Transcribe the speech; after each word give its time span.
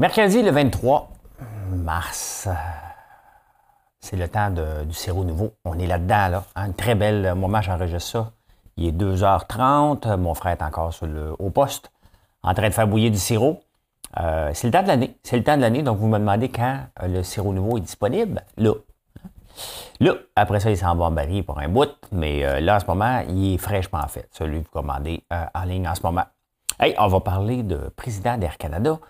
Mercredi 0.00 0.42
le 0.42 0.52
23 0.52 1.10
mars, 1.72 2.48
c'est 3.98 4.14
le 4.14 4.28
temps 4.28 4.48
du 4.48 4.94
sirop 4.94 5.24
nouveau. 5.24 5.54
On 5.64 5.76
est 5.76 5.88
là-dedans, 5.88 6.28
là. 6.28 6.44
Un 6.54 6.70
très 6.70 6.94
bel 6.94 7.34
moment, 7.34 7.60
j'enregistre 7.62 8.08
ça. 8.08 8.30
Il 8.76 8.86
est 8.86 8.92
2h30, 8.92 10.16
mon 10.16 10.34
frère 10.34 10.52
est 10.52 10.62
encore 10.62 10.94
au 11.40 11.50
poste, 11.50 11.90
en 12.44 12.54
train 12.54 12.68
de 12.68 12.74
faire 12.74 12.86
bouillir 12.86 13.10
du 13.10 13.18
sirop. 13.18 13.60
Euh, 14.20 14.52
c'est 14.54 14.68
le 14.68 14.72
temps 14.72 14.84
de 14.84 14.86
l'année. 14.86 15.16
C'est 15.24 15.36
le 15.36 15.42
temps 15.42 15.56
de 15.56 15.62
l'année, 15.62 15.82
donc 15.82 15.98
vous 15.98 16.06
me 16.06 16.20
demandez 16.20 16.48
quand 16.48 16.78
euh, 17.02 17.08
le 17.08 17.24
sirop 17.24 17.52
nouveau 17.52 17.78
est 17.78 17.80
disponible. 17.80 18.40
Là. 18.56 18.74
Là, 19.98 20.14
après 20.36 20.60
ça, 20.60 20.70
il 20.70 20.78
s'en 20.78 20.94
va 20.94 21.06
en 21.06 21.42
pour 21.42 21.58
un 21.58 21.68
bout, 21.68 21.90
mais 22.12 22.46
euh, 22.46 22.60
là, 22.60 22.76
en 22.76 22.78
ce 22.78 22.86
moment, 22.86 23.24
il 23.28 23.54
est 23.54 23.58
fraîchement 23.58 24.06
fait, 24.06 24.28
celui 24.30 24.60
que 24.60 24.66
vous 24.66 24.80
commandez 24.80 25.24
en 25.32 25.64
ligne 25.64 25.88
en 25.88 25.96
ce 25.96 26.02
moment. 26.02 26.26
Hey, 26.78 26.94
on 27.00 27.08
va 27.08 27.18
parler 27.18 27.64
de 27.64 27.92
président 27.96 28.38
d'Air 28.38 28.58
Canada. 28.58 29.00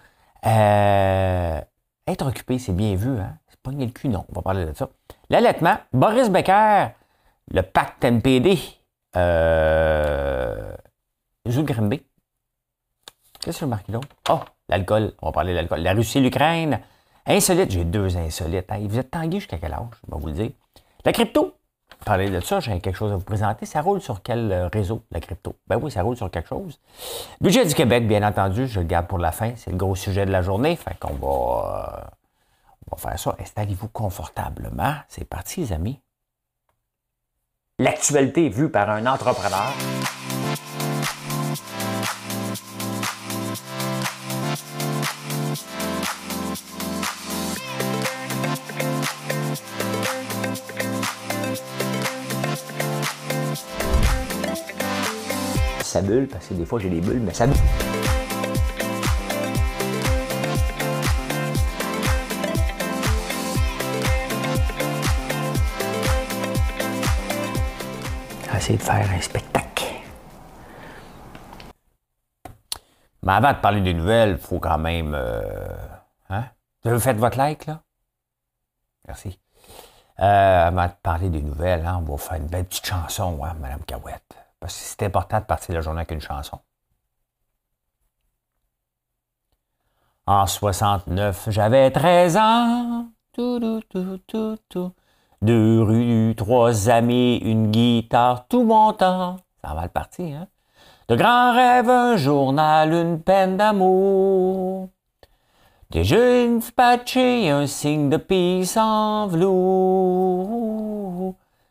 Être 0.44 2.26
occupé, 2.26 2.58
c'est 2.58 2.72
bien 2.72 2.94
vu, 2.94 3.18
hein? 3.18 3.38
C'est 3.48 3.60
pas 3.60 3.70
le 3.70 3.86
cul, 3.86 4.08
non. 4.08 4.24
On 4.30 4.34
va 4.34 4.42
parler 4.42 4.64
de 4.64 4.72
ça. 4.74 4.88
L'allaitement, 5.30 5.76
Boris 5.92 6.30
Becker, 6.30 6.88
le 7.50 7.62
pacte 7.62 8.04
NPD, 8.04 8.58
euh. 9.16 10.76
Qu'est-ce 11.44 11.60
que 13.44 13.52
je 13.52 13.64
marqué 13.64 13.92
là? 13.92 14.00
Oh, 14.30 14.40
l'alcool. 14.68 15.12
On 15.22 15.26
va 15.26 15.32
parler 15.32 15.52
de 15.52 15.56
l'alcool. 15.56 15.80
La 15.80 15.92
Russie 15.92 16.20
l'Ukraine. 16.20 16.80
Insolite. 17.26 17.70
J'ai 17.70 17.84
deux 17.84 18.16
insolites. 18.16 18.66
vous 18.70 18.98
êtes 18.98 19.10
tangués 19.10 19.38
jusqu'à 19.38 19.58
quel 19.58 19.72
âge? 19.72 19.86
Je 20.06 20.12
vais 20.12 20.20
vous 20.20 20.26
le 20.26 20.32
dire. 20.32 20.50
La 21.04 21.12
crypto. 21.12 21.54
Parler 22.04 22.30
de 22.30 22.40
ça, 22.40 22.60
j'ai 22.60 22.80
quelque 22.80 22.96
chose 22.96 23.12
à 23.12 23.16
vous 23.16 23.24
présenter. 23.24 23.66
Ça 23.66 23.82
roule 23.82 24.00
sur 24.00 24.22
quel 24.22 24.50
euh, 24.50 24.68
réseau, 24.68 25.02
la 25.10 25.20
crypto? 25.20 25.56
Ben 25.66 25.78
oui, 25.80 25.90
ça 25.90 26.02
roule 26.02 26.16
sur 26.16 26.30
quelque 26.30 26.48
chose. 26.48 26.80
Budget 27.40 27.66
du 27.66 27.74
Québec, 27.74 28.06
bien 28.06 28.26
entendu, 28.26 28.66
je 28.66 28.80
le 28.80 28.86
garde 28.86 29.06
pour 29.06 29.18
la 29.18 29.32
fin. 29.32 29.52
C'est 29.56 29.70
le 29.70 29.76
gros 29.76 29.94
sujet 29.94 30.24
de 30.24 30.30
la 30.30 30.40
journée. 30.40 30.76
Fait 30.76 30.96
qu'on 30.98 31.14
va, 31.14 32.06
euh, 32.06 32.90
va 32.90 32.96
faire 32.96 33.18
ça. 33.18 33.36
Installez-vous 33.40 33.88
confortablement. 33.88 34.94
C'est 35.08 35.28
parti, 35.28 35.60
les 35.60 35.72
amis. 35.72 36.00
L'actualité 37.78 38.48
vue 38.48 38.70
par 38.70 38.90
un 38.90 39.06
entrepreneur. 39.06 39.72
Bulle, 56.02 56.28
parce 56.28 56.46
que 56.46 56.54
des 56.54 56.64
fois 56.64 56.78
j'ai 56.78 56.90
des 56.90 57.00
bulles, 57.00 57.20
mais 57.20 57.34
ça 57.34 57.46
bulle. 57.46 57.56
Essayer 68.56 68.76
de 68.76 68.82
faire 68.82 69.08
un 69.08 69.20
spectacle. 69.20 69.84
Mais 73.22 73.32
avant 73.32 73.52
de 73.52 73.58
parler 73.58 73.80
des 73.80 73.94
nouvelles, 73.94 74.32
il 74.32 74.38
faut 74.38 74.58
quand 74.58 74.78
même. 74.78 75.14
Euh, 75.14 75.68
hein? 76.28 76.46
Vous 76.82 76.90
avez 76.90 76.98
fait 76.98 77.12
votre 77.14 77.38
like, 77.38 77.66
là? 77.66 77.82
Merci. 79.06 79.38
Euh, 80.18 80.66
avant 80.66 80.86
de 80.86 80.92
parler 81.02 81.30
des 81.30 81.40
nouvelles, 81.40 81.86
hein, 81.86 82.02
on 82.04 82.10
va 82.10 82.18
faire 82.18 82.38
une 82.38 82.48
belle 82.48 82.64
petite 82.64 82.86
chanson, 82.86 83.38
hein, 83.44 83.54
Madame 83.60 83.84
Cahouette. 83.84 84.34
Parce 84.60 84.74
que 84.74 84.80
c'est 84.84 85.02
important 85.04 85.40
de 85.40 85.44
partir 85.44 85.74
la 85.74 85.80
journée 85.80 86.00
avec 86.00 86.10
une 86.10 86.20
chanson. 86.20 86.58
En 90.26 90.46
69, 90.46 91.48
j'avais 91.50 91.90
13 91.90 92.36
ans. 92.36 93.08
Tout, 93.32 93.80
tout, 93.88 94.58
tout, 94.68 94.92
Deux 95.40 95.82
rues, 95.82 96.34
trois 96.36 96.90
amis, 96.90 97.36
une 97.38 97.70
guitare, 97.70 98.46
tout 98.48 98.64
mon 98.64 98.92
temps. 98.92 99.36
Ça 99.62 99.74
va 99.74 99.82
le 99.84 99.88
partir, 99.88 100.40
hein? 100.40 100.48
De 101.08 101.16
grands 101.16 101.54
rêves, 101.54 101.88
un 101.88 102.16
journal, 102.16 102.92
une 102.92 103.22
peine 103.22 103.56
d'amour. 103.56 104.90
Des 105.90 106.04
jeunes 106.04 106.60
patchés, 106.76 107.48
un 107.48 107.66
signe 107.66 108.10
de 108.10 108.18
peace 108.18 108.76
en 108.76 109.26
velours. 109.26 110.77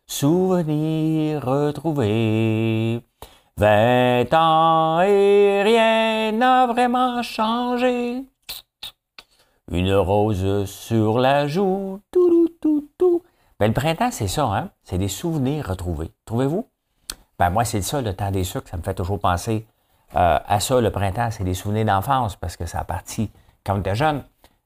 Souvenirs 0.10 1.44
retrouvés. 1.46 3.02
Vingt 3.58 4.34
ans 4.34 5.02
et 5.02 5.62
rien 5.64 6.32
n'a 6.32 6.66
vraiment 6.66 7.22
changé. 7.22 8.24
Une 9.70 9.94
rose 9.94 10.64
sur 10.66 11.20
la 11.20 11.48
joue. 11.48 12.00
Tout, 12.12 12.48
tout, 12.62 12.88
tout. 12.98 13.22
Ben, 13.60 13.68
le 13.68 13.74
printemps, 13.74 14.10
c'est 14.10 14.30
ça, 14.30 14.46
hein? 14.46 14.70
C'est 14.84 14.98
des 14.98 15.10
souvenirs 15.10 15.68
retrouvés. 15.68 16.12
Trouvez-vous? 16.26 16.66
Ben, 17.38 17.50
moi, 17.50 17.66
c'est 17.66 17.82
ça, 17.82 18.02
le 18.02 18.14
temps 18.14 18.32
des 18.32 18.46
sucres. 18.46 18.70
Ça 18.70 18.78
me 18.78 18.84
fait 18.84 18.94
toujours 18.94 19.20
penser 19.20 19.68
euh, 20.16 20.40
à 20.48 20.60
ça, 20.62 20.80
le 20.80 20.90
printemps. 20.90 21.32
C'est 21.32 21.44
des 21.44 21.54
souvenirs 21.54 21.86
d'enfance 21.86 22.38
parce 22.38 22.56
que 22.56 22.66
ça 22.66 22.80
a 22.80 22.84
parti 22.86 23.30
quand 23.66 23.76
on 23.76 23.80
était 23.82 23.96
jeune. 23.96 24.24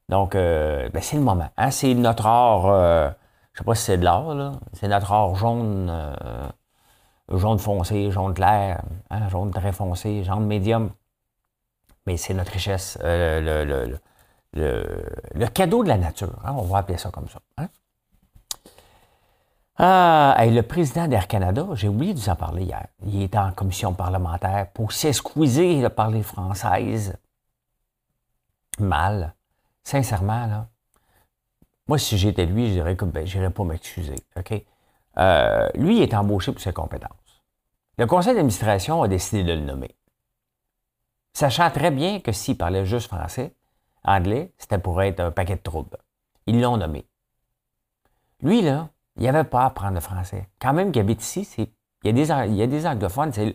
Donc, 0.08 0.36
euh, 0.36 0.88
ben, 0.90 1.02
c'est 1.02 1.16
le 1.16 1.22
moment. 1.22 1.48
Hein? 1.56 1.72
C'est 1.72 1.94
notre 1.94 2.26
art. 2.26 2.66
Euh, 2.66 3.10
je 3.52 3.58
sais 3.58 3.64
pas 3.64 3.74
si 3.74 3.84
c'est 3.84 3.98
de 3.98 4.04
l'or, 4.04 4.34
là. 4.34 4.52
C'est 4.72 4.88
notre 4.88 5.10
or 5.10 5.36
jaune, 5.36 5.88
euh, 5.90 6.48
jaune 7.32 7.58
foncé, 7.58 8.10
jaune 8.10 8.34
clair, 8.34 8.82
hein, 9.10 9.28
jaune 9.28 9.50
très 9.50 9.72
foncé, 9.72 10.24
jaune 10.24 10.46
médium. 10.46 10.90
Mais 12.06 12.16
c'est 12.16 12.34
notre 12.34 12.52
richesse, 12.52 12.98
euh, 13.04 13.98
le, 14.54 15.46
cadeau 15.48 15.82
de 15.84 15.88
la 15.88 15.98
nature. 15.98 16.34
Hein, 16.44 16.54
on 16.56 16.62
va 16.62 16.78
appeler 16.78 16.98
ça 16.98 17.10
comme 17.10 17.28
ça. 17.28 17.40
Hein. 17.58 17.68
Ah, 19.76 20.36
le 20.46 20.62
président 20.62 21.08
d'Air 21.08 21.28
Canada, 21.28 21.66
j'ai 21.74 21.88
oublié 21.88 22.14
de 22.14 22.18
vous 22.18 22.28
en 22.28 22.36
parler 22.36 22.64
hier. 22.64 22.86
Il 23.04 23.22
était 23.22 23.38
en 23.38 23.52
commission 23.52 23.92
parlementaire 23.94 24.68
pour 24.72 24.92
s'excuser 24.92 25.82
de 25.82 25.88
parler 25.88 26.22
française. 26.22 27.16
Mal. 28.78 29.34
Sincèrement, 29.82 30.46
là. 30.46 30.66
Moi, 31.88 31.98
si 31.98 32.16
j'étais 32.16 32.46
lui, 32.46 32.68
je 32.68 32.72
dirais 32.74 32.96
que 32.96 33.04
ben, 33.04 33.26
je 33.26 33.38
n'irais 33.38 33.50
pas 33.50 33.64
m'excuser. 33.64 34.16
Euh, 35.18 35.68
lui, 35.74 35.98
il 35.98 36.02
est 36.02 36.14
embauché 36.14 36.52
pour 36.52 36.60
ses 36.60 36.72
compétences. 36.72 37.42
Le 37.98 38.06
conseil 38.06 38.34
d'administration 38.34 39.02
a 39.02 39.08
décidé 39.08 39.44
de 39.44 39.52
le 39.52 39.60
nommer. 39.60 39.94
Sachant 41.34 41.70
très 41.70 41.90
bien 41.90 42.20
que 42.20 42.32
s'il 42.32 42.56
parlait 42.56 42.86
juste 42.86 43.08
français, 43.08 43.54
anglais, 44.04 44.52
c'était 44.58 44.78
pour 44.78 45.02
être 45.02 45.20
un 45.20 45.30
paquet 45.30 45.56
de 45.56 45.62
troubles. 45.62 45.98
Ils 46.46 46.60
l'ont 46.60 46.76
nommé. 46.76 47.06
Lui, 48.40 48.62
là, 48.62 48.88
il 49.16 49.26
avait 49.28 49.44
pas 49.44 49.62
à 49.62 49.66
apprendre 49.66 49.94
le 49.94 50.00
français. 50.00 50.48
Quand 50.60 50.72
même 50.72 50.92
qu'il 50.92 51.00
habite 51.00 51.22
ici, 51.22 51.48
il, 51.58 51.68
y 52.04 52.08
a 52.08 52.12
des, 52.12 52.30
il 52.50 52.56
y 52.56 52.62
a 52.62 52.66
des 52.66 52.86
anglophones, 52.86 53.32
c'est 53.32 53.54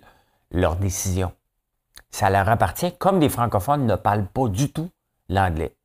leur 0.52 0.76
décision. 0.76 1.34
Ça 2.10 2.30
leur 2.30 2.48
appartient, 2.48 2.96
comme 2.98 3.20
des 3.20 3.30
francophones 3.30 3.86
ne 3.86 3.96
parlent 3.96 4.28
pas 4.28 4.48
du 4.48 4.72
tout 4.72 4.90
l'anglais. 5.30 5.76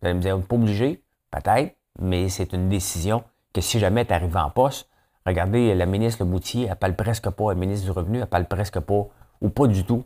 Vous 0.00 0.08
allez 0.08 0.14
me 0.14 0.20
dire, 0.20 0.40
pas 0.40 0.56
obligé, 0.56 1.04
peut-être, 1.30 1.77
mais 2.00 2.28
c'est 2.28 2.52
une 2.52 2.68
décision 2.68 3.24
que 3.52 3.60
si 3.60 3.78
jamais 3.78 4.04
tu 4.04 4.12
arrives 4.12 4.36
en 4.36 4.50
poste, 4.50 4.88
regardez, 5.26 5.74
la 5.74 5.86
ministre 5.86 6.24
Boutier, 6.24 6.68
elle 6.70 6.76
parle 6.76 6.94
presque 6.94 7.28
pas, 7.30 7.48
la 7.48 7.54
ministre 7.54 7.86
du 7.86 7.90
Revenu, 7.90 8.18
elle 8.18 8.26
parle 8.26 8.46
presque 8.46 8.80
pas, 8.80 9.06
ou 9.40 9.48
pas 9.50 9.66
du 9.66 9.84
tout, 9.84 10.04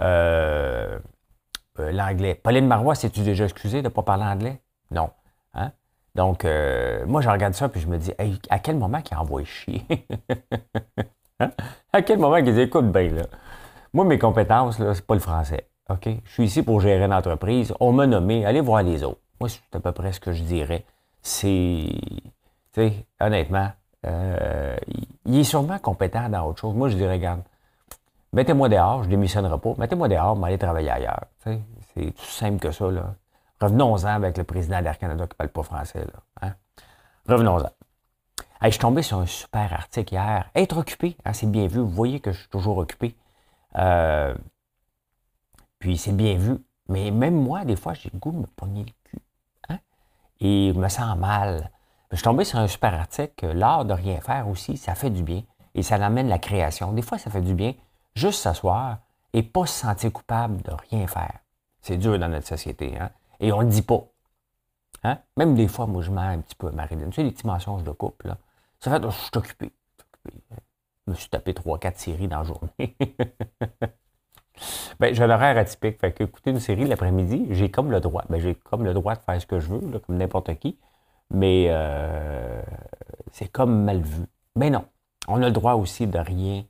euh, 0.00 0.98
euh, 1.78 1.92
l'anglais. 1.92 2.34
Pauline 2.34 2.66
Marois, 2.66 2.94
c'est-tu 2.94 3.20
déjà 3.20 3.44
excusé 3.44 3.78
de 3.78 3.88
ne 3.88 3.88
pas 3.88 4.02
parler 4.02 4.24
anglais? 4.24 4.60
Non. 4.90 5.10
Hein? 5.54 5.72
Donc, 6.14 6.44
euh, 6.44 7.04
moi, 7.06 7.20
je 7.20 7.28
regarde 7.28 7.54
ça, 7.54 7.68
puis 7.68 7.80
je 7.80 7.88
me 7.88 7.98
dis, 7.98 8.12
à 8.48 8.58
quel 8.58 8.76
moment 8.76 9.02
qu'il 9.02 9.16
envoie 9.16 9.44
chier? 9.44 9.84
Hein? 11.40 11.50
À 11.92 12.00
quel 12.02 12.20
moment 12.20 12.40
qu'ils 12.44 12.60
écoutent 12.60 12.92
bien, 12.92 13.10
là? 13.10 13.22
Moi, 13.92 14.04
mes 14.04 14.20
compétences, 14.20 14.78
là, 14.78 14.94
c'est 14.94 15.04
pas 15.04 15.14
le 15.14 15.20
français. 15.20 15.68
OK? 15.88 16.08
Je 16.24 16.32
suis 16.32 16.44
ici 16.44 16.62
pour 16.62 16.80
gérer 16.80 17.04
une 17.04 17.12
entreprise. 17.12 17.74
On 17.80 17.90
m'a 17.92 18.06
nommé. 18.06 18.46
Allez 18.46 18.60
voir 18.60 18.84
les 18.84 19.02
autres. 19.02 19.18
Moi, 19.40 19.48
c'est 19.48 19.76
à 19.76 19.80
peu 19.80 19.90
près 19.90 20.12
ce 20.12 20.20
que 20.20 20.32
je 20.32 20.44
dirais 20.44 20.84
c'est, 21.24 21.88
honnêtement, 23.18 23.70
euh, 24.06 24.76
il 25.24 25.38
est 25.38 25.44
sûrement 25.44 25.78
compétent 25.78 26.28
dans 26.28 26.46
autre 26.46 26.60
chose. 26.60 26.74
Moi, 26.74 26.90
je 26.90 26.96
dis, 26.96 27.06
regarde, 27.06 27.42
mettez-moi 28.32 28.68
dehors, 28.68 29.02
je 29.02 29.08
ne 29.08 29.14
démissionnerai 29.14 29.58
pas, 29.58 29.74
mettez-moi 29.78 30.08
dehors, 30.08 30.36
mais 30.36 30.48
allez 30.48 30.58
travailler 30.58 30.90
ailleurs. 30.90 31.24
c'est 31.42 32.12
tout 32.12 32.24
simple 32.26 32.58
que 32.58 32.70
ça. 32.70 32.90
Là. 32.90 33.14
Revenons-en 33.60 34.06
avec 34.06 34.36
le 34.36 34.44
président 34.44 34.82
d'Air 34.82 34.98
Canada 34.98 35.26
qui 35.26 35.34
parle 35.34 35.50
pas 35.50 35.62
français. 35.62 36.00
Là, 36.00 36.20
hein. 36.42 36.52
Revenons-en. 37.26 37.70
je 38.62 38.68
suis 38.68 38.78
tombé 38.78 39.00
sur 39.00 39.18
un 39.18 39.26
super 39.26 39.72
article 39.72 40.12
hier. 40.12 40.50
Être 40.54 40.76
occupé, 40.76 41.16
hein, 41.24 41.32
c'est 41.32 41.50
bien 41.50 41.66
vu. 41.68 41.80
Vous 41.80 41.88
voyez 41.88 42.20
que 42.20 42.32
je 42.32 42.40
suis 42.40 42.48
toujours 42.48 42.76
occupé. 42.76 43.16
Euh, 43.76 44.34
puis 45.78 45.96
c'est 45.96 46.12
bien 46.14 46.36
vu. 46.36 46.58
Mais 46.88 47.10
même 47.10 47.34
moi, 47.34 47.64
des 47.64 47.76
fois, 47.76 47.94
j'ai 47.94 48.10
le 48.12 48.18
goût 48.18 48.32
de 48.32 48.38
me 48.38 48.46
pogner 48.46 48.84
le 48.84 48.92
et 50.40 50.72
je 50.74 50.78
me 50.78 50.88
sens 50.88 51.16
mal. 51.16 51.70
Je 52.10 52.16
suis 52.16 52.24
tombé 52.24 52.44
sur 52.44 52.58
un 52.58 52.68
super 52.68 52.94
article 52.94 53.32
que 53.36 53.46
l'art 53.46 53.84
de 53.84 53.92
rien 53.92 54.20
faire 54.20 54.48
aussi, 54.48 54.76
ça 54.76 54.94
fait 54.94 55.10
du 55.10 55.22
bien 55.22 55.42
et 55.74 55.82
ça 55.82 55.96
amène 55.96 56.28
la 56.28 56.38
création. 56.38 56.92
Des 56.92 57.02
fois, 57.02 57.18
ça 57.18 57.30
fait 57.30 57.40
du 57.40 57.54
bien 57.54 57.74
juste 58.14 58.40
s'asseoir 58.40 58.98
et 59.32 59.42
pas 59.42 59.66
se 59.66 59.80
sentir 59.80 60.12
coupable 60.12 60.62
de 60.62 60.72
rien 60.90 61.06
faire. 61.06 61.40
C'est 61.82 61.96
dur 61.96 62.18
dans 62.18 62.28
notre 62.28 62.46
société. 62.46 62.96
Hein? 62.98 63.10
Et 63.40 63.52
on 63.52 63.58
ne 63.58 63.64
le 63.64 63.70
dit 63.70 63.82
pas. 63.82 64.04
Hein? 65.02 65.18
Même 65.36 65.54
des 65.54 65.68
fois, 65.68 65.86
moi, 65.86 66.02
je 66.02 66.10
mets 66.10 66.20
un 66.20 66.40
petit 66.40 66.54
peu 66.54 66.68
à 66.68 66.70
Marilyn. 66.70 67.08
Tu 67.08 67.16
sais, 67.16 67.22
les 67.24 67.32
petits 67.32 67.46
mensonges 67.46 67.84
de 67.84 67.90
couple, 67.90 68.28
là. 68.28 68.38
Ça 68.80 68.90
fait, 68.90 69.02
je 69.02 69.10
suis 69.10 69.30
occupé. 69.34 69.72
Je 71.06 71.10
me 71.10 71.14
suis 71.14 71.28
tapé 71.28 71.52
3-4 71.52 71.96
séries 71.96 72.28
dans 72.28 72.38
la 72.38 72.44
journée. 72.44 72.96
ben, 75.00 75.14
j'ai 75.14 75.26
l'horaire 75.26 75.56
atypique. 75.58 76.00
Fait 76.00 76.12
que 76.12 76.24
écouter 76.24 76.50
une 76.50 76.60
série 76.60 76.84
l'après-midi, 76.84 77.46
j'ai 77.50 77.70
comme 77.70 77.90
le 77.90 78.00
droit. 78.00 78.24
Ben, 78.28 78.40
j'ai 78.40 78.54
comme 78.54 78.84
le 78.84 78.94
droit 78.94 79.14
de 79.14 79.20
faire 79.20 79.40
ce 79.40 79.46
que 79.46 79.60
je 79.60 79.68
veux, 79.68 79.98
comme 80.00 80.16
n'importe 80.16 80.54
qui. 80.58 80.78
Mais 81.30 81.66
euh, 81.68 82.62
c'est 83.32 83.48
comme 83.48 83.84
mal 83.84 84.00
vu. 84.00 84.24
Mais 84.56 84.70
non. 84.70 84.84
On 85.26 85.42
a 85.42 85.46
le 85.46 85.52
droit 85.52 85.74
aussi 85.74 86.06
de 86.06 86.18
rien 86.18 86.64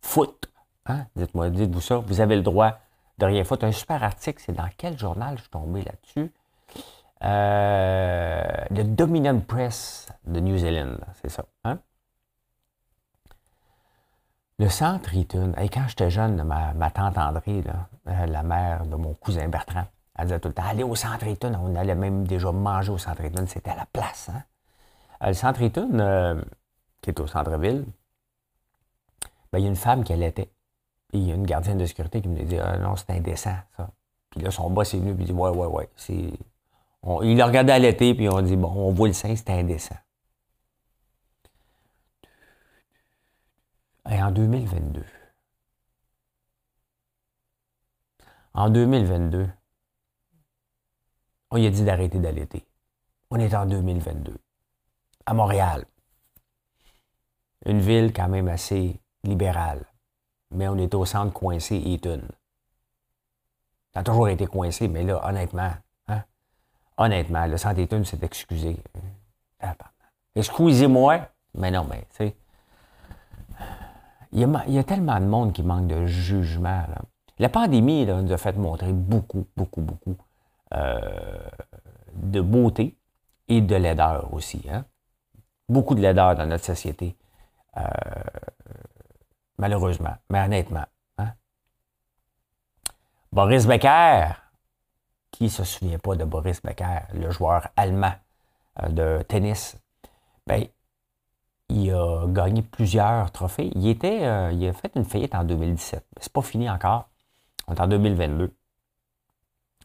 foutre. 0.00 0.48
Hein? 0.86 1.06
Dites-moi, 1.16 1.50
dites-vous 1.50 1.80
ça. 1.80 1.96
Vous 1.98 2.20
avez 2.20 2.36
le 2.36 2.42
droit 2.42 2.78
de 3.18 3.26
rien 3.26 3.44
foutre. 3.44 3.64
Un 3.64 3.72
super 3.72 4.02
article, 4.02 4.42
c'est 4.44 4.54
dans 4.54 4.68
quel 4.76 4.98
journal 4.98 5.36
je 5.36 5.42
suis 5.42 5.50
tombé 5.50 5.82
là-dessus? 5.82 6.32
Euh, 7.24 8.42
le 8.70 8.84
Dominion 8.84 9.40
Press 9.40 10.06
de 10.26 10.38
New 10.40 10.58
Zealand, 10.58 10.96
c'est 11.22 11.30
ça. 11.30 11.44
Hein? 11.64 11.78
Le 14.58 14.70
centre 14.70 15.14
Eaton, 15.14 15.52
et 15.58 15.68
quand 15.68 15.86
j'étais 15.86 16.08
jeune, 16.08 16.42
ma, 16.42 16.90
tante 16.90 17.18
André, 17.18 17.62
euh, 18.08 18.26
la 18.26 18.42
mère 18.42 18.86
de 18.86 18.96
mon 18.96 19.12
cousin 19.12 19.48
Bertrand, 19.48 19.84
elle 20.16 20.24
disait 20.24 20.40
tout 20.40 20.48
le 20.48 20.54
temps, 20.54 20.64
allez 20.66 20.82
au 20.82 20.94
centre 20.94 21.26
Eaton. 21.26 21.52
On 21.60 21.74
allait 21.74 21.94
même 21.94 22.26
déjà 22.26 22.50
manger 22.52 22.90
au 22.90 22.96
centre 22.96 23.22
Eaton, 23.22 23.44
c'était 23.46 23.70
à 23.70 23.76
la 23.76 23.86
place. 23.86 24.30
Hein? 24.30 24.42
Euh, 25.22 25.28
le 25.28 25.34
centre 25.34 25.60
Eaton, 25.60 26.42
qui 27.02 27.10
est 27.10 27.20
au 27.20 27.26
centre-ville, 27.26 27.84
ben, 29.52 29.58
il 29.58 29.62
y 29.62 29.66
a 29.66 29.68
une 29.68 29.76
femme 29.76 30.04
qui 30.04 30.14
allaitait. 30.14 30.50
Il 31.12 31.28
y 31.28 31.32
a 31.32 31.34
une 31.34 31.46
gardienne 31.46 31.78
de 31.78 31.84
sécurité 31.84 32.22
qui 32.22 32.28
me 32.28 32.42
dit 32.42 32.58
ah, 32.58 32.78
non, 32.78 32.96
c'est 32.96 33.10
indécent, 33.10 33.56
ça. 33.76 33.90
Puis 34.30 34.40
là, 34.40 34.50
son 34.50 34.70
boss 34.70 34.94
est 34.94 34.98
venu 34.98 35.10
et 35.10 35.16
il 35.18 35.26
dit 35.26 35.32
Ouais, 35.32 35.50
ouais, 35.50 35.66
ouais. 35.66 35.88
C'est... 35.96 36.32
il 37.22 37.40
a 37.40 37.46
regardé 37.46 37.72
allaiter, 37.72 38.14
puis 38.14 38.28
on 38.30 38.40
dit 38.40 38.56
Bon, 38.56 38.72
on 38.74 38.90
voit 38.90 39.08
le 39.08 39.14
sein, 39.14 39.36
c'est 39.36 39.50
indécent. 39.50 39.96
Et 44.08 44.22
en 44.22 44.30
2022, 44.30 45.04
en 48.54 48.70
2022, 48.70 49.48
on 51.50 51.56
lui 51.56 51.66
a 51.66 51.70
dit 51.70 51.84
d'arrêter 51.84 52.18
d'allaiter. 52.18 52.64
On 53.30 53.40
est 53.40 53.54
en 53.54 53.66
2022. 53.66 54.36
À 55.26 55.34
Montréal. 55.34 55.84
Une 57.64 57.80
ville 57.80 58.12
quand 58.12 58.28
même 58.28 58.46
assez 58.48 59.00
libérale. 59.24 59.84
Mais 60.52 60.68
on 60.68 60.76
est 60.78 60.94
au 60.94 61.04
centre 61.04 61.32
coincé 61.32 61.76
Eaton. 61.76 62.22
Ça 63.92 64.00
a 64.00 64.02
toujours 64.04 64.28
été 64.28 64.46
coincé, 64.46 64.86
mais 64.86 65.02
là, 65.02 65.26
honnêtement, 65.26 65.72
hein, 66.06 66.22
honnêtement, 66.96 67.46
le 67.46 67.56
centre 67.56 67.80
Eaton 67.80 68.04
s'est 68.04 68.22
excusé. 68.22 68.76
Excusez-moi, 70.36 71.28
mais 71.54 71.70
non, 71.72 71.84
mais, 71.90 72.02
tu 72.10 72.16
sais, 72.16 72.36
il 74.36 74.74
y, 74.74 74.78
a, 74.78 74.84
tellement 74.84 75.18
de 75.18 75.24
monde 75.24 75.54
qui 75.54 75.62
manque 75.62 75.86
de 75.86 76.04
jugement. 76.04 76.84
La 77.38 77.48
pandémie 77.48 78.04
nous 78.04 78.30
a 78.30 78.36
fait 78.36 78.54
montrer 78.58 78.92
beaucoup, 78.92 79.46
beaucoup, 79.56 79.80
beaucoup 79.80 80.14
euh, 80.74 81.48
de 82.12 82.42
beauté 82.42 82.98
et 83.48 83.62
de 83.62 83.74
laideur 83.76 84.34
aussi. 84.34 84.62
Hein. 84.70 84.84
Beaucoup 85.70 85.94
de 85.94 86.02
laideur 86.02 86.34
dans 86.34 86.44
notre 86.44 86.64
société. 86.64 87.16
Euh, 87.78 87.82
malheureusement, 89.56 90.16
mais 90.28 90.44
honnêtement. 90.44 90.84
Hein. 91.16 91.32
Boris 93.32 93.66
Becker, 93.66 94.32
qui 95.30 95.44
ne 95.44 95.48
se 95.48 95.64
souvient 95.64 95.98
pas 95.98 96.14
de 96.14 96.24
Boris 96.26 96.60
Becker, 96.62 97.06
le 97.14 97.30
joueur 97.30 97.68
allemand 97.74 98.12
euh, 98.82 98.88
de 98.90 99.22
tennis, 99.22 99.78
ben, 100.46 100.66
il 101.68 101.90
a 101.92 102.26
gagné 102.28 102.62
plusieurs 102.62 103.30
trophées. 103.32 103.70
Il, 103.74 103.88
était, 103.88 104.24
euh, 104.24 104.52
il 104.52 104.66
a 104.68 104.72
fait 104.72 104.92
une 104.94 105.04
faillite 105.04 105.34
en 105.34 105.44
2017. 105.44 106.06
C'est 106.20 106.32
pas 106.32 106.42
fini 106.42 106.70
encore. 106.70 107.08
On 107.66 107.74
est 107.74 107.80
en 107.80 107.88
2022. 107.88 108.54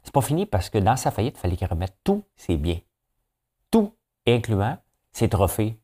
C'est 0.04 0.14
pas 0.14 0.22
fini 0.22 0.46
parce 0.46 0.70
que 0.70 0.78
dans 0.78 0.96
sa 0.96 1.12
faillite, 1.12 1.38
il 1.38 1.40
fallait 1.40 1.58
qu'il 1.58 1.68
remette 1.68 1.96
tous 2.04 2.24
ses 2.36 2.58
biens. 2.58 2.80
Tout, 3.72 3.96
incluant 4.28 4.78
ses 5.12 5.30
trophées 5.30 5.78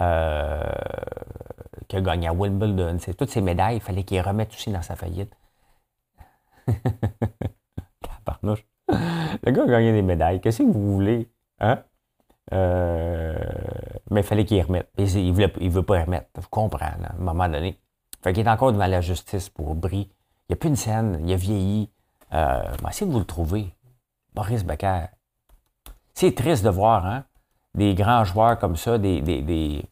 euh, 0.00 0.62
qu'il 1.88 1.98
a 1.98 2.02
gagné 2.02 2.28
à 2.28 2.32
Wimbledon. 2.32 2.98
Toutes 3.16 3.30
ces 3.30 3.40
médailles, 3.40 3.76
il 3.76 3.82
fallait 3.82 4.04
qu'il 4.04 4.20
remette 4.20 4.52
aussi 4.52 4.70
dans 4.70 4.82
sa 4.82 4.96
faillite. 4.96 5.34
Le 9.44 9.50
gars 9.50 9.62
a 9.62 9.66
gagné 9.66 9.92
des 9.92 10.02
médailles. 10.02 10.40
Qu'est-ce 10.40 10.58
que 10.58 10.70
vous 10.70 10.94
voulez? 10.94 11.28
Hein? 11.60 11.82
Euh, 12.52 13.34
mais 14.12 14.20
il 14.20 14.26
fallait 14.26 14.44
qu'il 14.44 14.58
les 14.58 14.62
remette. 14.62 14.88
Il 14.98 15.32
ne 15.34 15.70
veut 15.70 15.82
pas 15.82 15.96
les 15.96 16.04
remettre. 16.04 16.28
Vous 16.36 16.48
comprenez, 16.48 17.04
à 17.04 17.14
un 17.18 17.22
moment 17.22 17.48
donné. 17.48 17.78
Fait 18.22 18.32
qu'il 18.32 18.46
est 18.46 18.50
encore 18.50 18.72
devant 18.72 18.86
la 18.86 19.00
justice 19.00 19.48
pour 19.48 19.74
Brie. 19.74 20.10
Il 20.48 20.52
n'y 20.52 20.54
a 20.54 20.56
plus 20.56 20.68
une 20.68 20.76
scène. 20.76 21.20
Il 21.24 21.32
a 21.32 21.36
vieilli. 21.36 21.90
Euh, 22.32 22.62
essayez 22.88 23.06
de 23.06 23.12
vous 23.12 23.18
le 23.18 23.24
trouver. 23.24 23.74
Boris 24.34 24.64
Becker. 24.64 25.06
C'est 26.14 26.34
triste 26.34 26.64
de 26.64 26.70
voir 26.70 27.06
hein, 27.06 27.24
des 27.74 27.94
grands 27.94 28.24
joueurs 28.24 28.58
comme 28.58 28.76
ça, 28.76 28.98
des, 28.98 29.20
des, 29.20 29.42
des, 29.42 29.84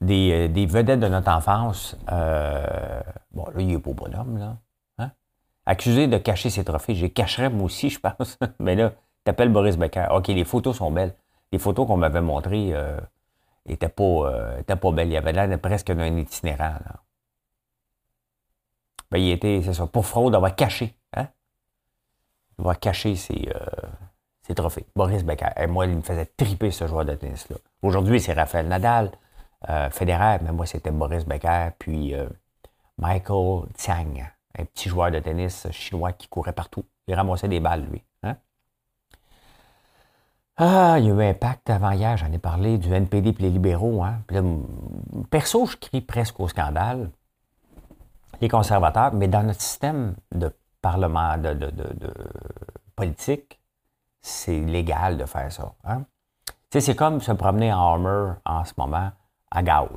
des, 0.00 0.48
des, 0.48 0.66
vedettes 0.66 1.00
de 1.00 1.08
notre 1.08 1.30
enfance. 1.30 1.96
Euh, 2.10 3.00
bon, 3.32 3.46
là, 3.54 3.60
il 3.60 3.72
est 3.72 3.78
beau 3.78 3.94
bonhomme, 3.94 4.38
là. 4.38 4.56
Hein? 4.98 5.10
Accusé 5.66 6.08
de 6.08 6.18
cacher 6.18 6.50
ses 6.50 6.64
trophées. 6.64 6.94
J'ai 6.94 7.10
cacherais 7.10 7.50
moi 7.50 7.64
aussi, 7.64 7.90
je 7.90 8.00
pense. 8.00 8.38
Mais 8.58 8.74
là, 8.74 8.92
t'appelles 9.24 9.52
Boris 9.52 9.76
Becker. 9.76 10.08
OK, 10.10 10.28
les 10.28 10.44
photos 10.44 10.76
sont 10.76 10.90
belles. 10.90 11.14
Les 11.52 11.58
photos 11.58 11.86
qu'on 11.86 11.96
m'avait 11.96 12.20
montrées 12.20 12.74
n'étaient 13.66 13.92
euh, 14.00 14.62
pas, 14.62 14.76
pas 14.76 14.92
belles. 14.92 15.08
Il 15.08 15.12
y 15.12 15.16
avait 15.16 15.32
l'air 15.32 15.60
presque 15.60 15.92
d'un 15.92 16.16
itinérant. 16.16 16.76
Ben, 19.10 19.18
il 19.18 19.30
était, 19.30 19.60
c'est 19.64 19.74
ça, 19.74 19.86
pour 19.86 20.06
fraude, 20.06 20.32
d'avoir 20.32 20.54
caché. 20.54 20.94
Hein? 21.16 21.26
D'avoir 22.58 22.78
caché 22.78 23.16
ses, 23.16 23.48
euh, 23.54 23.88
ses, 24.42 24.54
trophées. 24.54 24.86
Boris 24.94 25.24
Becker. 25.24 25.50
Moi, 25.68 25.86
il 25.86 25.96
me 25.96 26.02
faisait 26.02 26.26
triper 26.26 26.70
ce 26.70 26.86
joueur 26.86 27.04
de 27.04 27.14
tennis-là. 27.14 27.56
Aujourd'hui, 27.82 28.20
c'est 28.20 28.32
Raphaël 28.34 28.68
Nadal, 28.68 29.10
euh, 29.68 29.88
mais 30.42 30.52
moi, 30.52 30.66
c'était 30.66 30.92
Boris 30.92 31.26
Becker, 31.26 31.70
puis 31.78 32.14
euh, 32.14 32.28
Michael 32.98 33.66
Tsang, 33.74 34.30
un 34.56 34.64
petit 34.64 34.88
joueur 34.88 35.10
de 35.10 35.18
tennis 35.18 35.66
chinois 35.72 36.12
qui 36.12 36.28
courait 36.28 36.52
partout. 36.52 36.84
Il 37.08 37.14
ramassait 37.14 37.48
des 37.48 37.60
balles, 37.60 37.86
lui. 37.90 38.04
Ah, 40.56 40.96
il 40.98 41.06
y 41.06 41.10
a 41.10 41.14
eu 41.14 41.22
un 41.22 41.34
pacte 41.34 41.70
avant 41.70 41.92
hier, 41.92 42.16
j'en 42.16 42.30
ai 42.32 42.38
parlé, 42.38 42.76
du 42.76 42.92
NPD 42.92 43.30
et 43.30 43.42
les 43.42 43.50
libéraux. 43.50 44.02
Hein. 44.02 44.20
perso, 45.30 45.66
je 45.66 45.76
crie 45.76 46.00
presque 46.00 46.38
au 46.40 46.48
scandale. 46.48 47.10
Les 48.40 48.48
conservateurs, 48.48 49.14
mais 49.14 49.28
dans 49.28 49.42
notre 49.42 49.60
système 49.60 50.14
de 50.32 50.54
parlement, 50.82 51.36
de, 51.38 51.72
politique, 52.94 53.60
c'est 54.20 54.60
légal 54.60 55.16
de 55.16 55.24
faire 55.24 55.50
ça. 55.50 55.72
Hein. 55.84 56.04
C'est 56.70 56.94
comme 56.94 57.20
se 57.20 57.32
promener 57.32 57.72
en 57.72 57.78
Armor 57.78 58.34
en 58.44 58.64
ce 58.64 58.72
moment 58.76 59.10
à 59.50 59.62
gaz. 59.62 59.88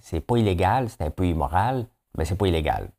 C'est 0.00 0.20
pas 0.20 0.36
illégal, 0.36 0.88
c'est 0.88 1.02
un 1.02 1.10
peu 1.10 1.26
immoral, 1.26 1.86
mais 2.16 2.24
c'est 2.24 2.36
pas 2.36 2.46
illégal. 2.46 2.90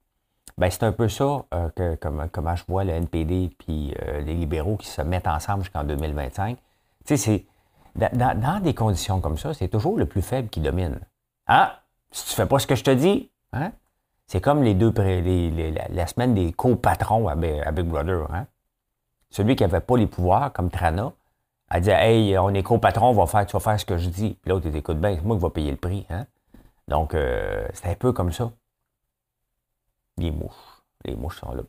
Ben, 0.61 0.69
c'est 0.69 0.83
un 0.83 0.91
peu 0.91 1.09
ça 1.09 1.43
euh, 1.55 1.69
que 1.75 1.95
comme, 1.95 2.29
comment 2.31 2.55
je 2.55 2.63
vois 2.67 2.83
le 2.83 2.91
NPD 2.91 3.49
puis 3.57 3.95
euh, 4.03 4.21
les 4.21 4.35
libéraux 4.35 4.77
qui 4.77 4.85
se 4.85 5.01
mettent 5.01 5.25
ensemble 5.25 5.63
jusqu'en 5.63 5.83
2025. 5.83 6.55
Tu 7.03 7.17
sais, 7.17 7.47
dans, 7.95 8.61
des 8.61 8.75
conditions 8.75 9.21
comme 9.21 9.39
ça, 9.39 9.55
c'est 9.55 9.69
toujours 9.69 9.97
le 9.97 10.05
plus 10.05 10.21
faible 10.21 10.49
qui 10.49 10.59
domine. 10.59 10.99
Ah, 11.47 11.79
si 12.11 12.27
tu 12.27 12.35
fais 12.35 12.45
pas 12.45 12.59
ce 12.59 12.67
que 12.67 12.75
je 12.75 12.83
te 12.83 12.91
dis, 12.91 13.31
hein? 13.53 13.71
C'est 14.27 14.39
comme 14.39 14.61
les 14.61 14.75
deux, 14.75 14.93
la, 15.89 16.05
semaine 16.05 16.35
des 16.35 16.53
co-patrons 16.53 17.27
à, 17.27 17.33
Big 17.35 17.87
Brother. 17.87 18.31
Hein? 18.31 18.45
Celui 19.31 19.55
qui 19.55 19.63
n'avait 19.63 19.79
pas 19.79 19.97
les 19.97 20.05
pouvoirs, 20.05 20.53
comme 20.53 20.69
Trana, 20.69 21.11
a 21.69 21.79
dit 21.79 21.89
Hey, 21.89 22.37
on 22.37 22.53
est 22.53 22.61
co-patron, 22.61 23.13
tu 23.15 23.53
vas 23.53 23.59
faire 23.59 23.79
ce 23.79 23.85
que 23.85 23.97
je 23.97 24.09
dis. 24.09 24.37
Puis 24.39 24.51
l'autre, 24.51 24.67
il 24.67 24.75
écoute 24.75 24.99
bien, 24.99 25.15
c'est 25.15 25.25
moi 25.25 25.37
qui 25.37 25.41
vais 25.41 25.49
payer 25.49 25.71
le 25.71 25.77
prix. 25.77 26.05
Hein? 26.11 26.27
Donc, 26.87 27.15
euh, 27.15 27.67
c'est 27.73 27.89
un 27.89 27.95
peu 27.95 28.13
comme 28.13 28.31
ça. 28.31 28.51
Les 30.21 31.15
mouches. 31.15 31.39
Sont 31.39 31.53
là. 31.53 31.63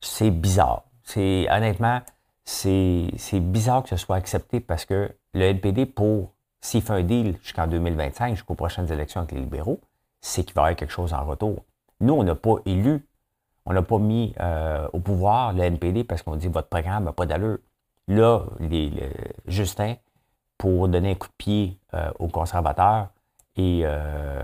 C'est 0.00 0.30
bizarre. 0.30 0.84
C'est 1.02 1.46
honnêtement, 1.50 2.00
c'est 2.44 3.10
bizarre 3.34 3.82
que 3.82 3.88
ce 3.90 3.96
soit 3.96 4.16
accepté 4.16 4.60
parce 4.60 4.84
que 4.84 5.10
le 5.32 5.42
NPD, 5.42 5.86
pour 5.86 6.32
s'il 6.60 6.82
fait 6.82 6.92
un 6.92 7.02
deal 7.02 7.36
jusqu'en 7.42 7.66
2025, 7.66 8.34
jusqu'aux 8.34 8.54
prochaines 8.54 8.90
élections 8.90 9.20
avec 9.20 9.32
les 9.32 9.40
libéraux, 9.40 9.80
c'est 10.20 10.44
qu'il 10.44 10.54
va 10.54 10.62
y 10.62 10.64
avoir 10.64 10.76
quelque 10.76 10.92
chose 10.92 11.12
en 11.12 11.24
retour. 11.24 11.64
Nous, 12.00 12.14
on 12.14 12.22
n'a 12.22 12.34
pas 12.34 12.56
élu, 12.64 13.06
on 13.66 13.72
n'a 13.72 13.82
pas 13.82 13.98
mis 13.98 14.34
euh, 14.40 14.88
au 14.92 15.00
pouvoir 15.00 15.52
le 15.52 15.62
NPD 15.62 16.04
parce 16.04 16.22
qu'on 16.22 16.36
dit 16.36 16.48
votre 16.48 16.68
programme 16.68 17.04
n'a 17.04 17.12
pas 17.12 17.26
d'allure. 17.26 17.58
Là, 18.08 18.44
Justin, 19.46 19.96
pour 20.58 20.88
donner 20.88 21.12
un 21.12 21.14
coup 21.14 21.28
de 21.28 21.34
pied 21.36 21.78
euh, 21.94 22.10
aux 22.18 22.28
conservateurs 22.28 23.08
et 23.56 23.82
euh, 23.84 24.42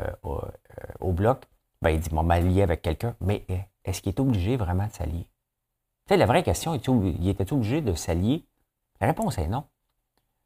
au, 1.00 1.12
Bloc, 1.12 1.45
ben, 1.83 1.91
il 1.91 2.01
dit, 2.01 2.11
bon, 2.11 2.23
m'allier 2.23 2.63
avec 2.63 2.83
quelqu'un, 2.83 3.15
mais 3.21 3.45
est-ce 3.85 4.03
qu'il 4.03 4.13
est 4.13 4.21
obligé 4.21 4.57
vraiment 4.57 4.87
de 4.87 4.93
s'allier? 4.93 5.27
sais, 6.11 6.17
la 6.17 6.27
vraie 6.27 6.43
question, 6.43 6.75
il 6.75 7.29
était 7.29 7.53
obligé 7.53 7.81
de 7.81 7.95
s'allier? 7.95 8.45
La 9.01 9.07
réponse 9.07 9.39
est 9.39 9.47
non. 9.47 9.65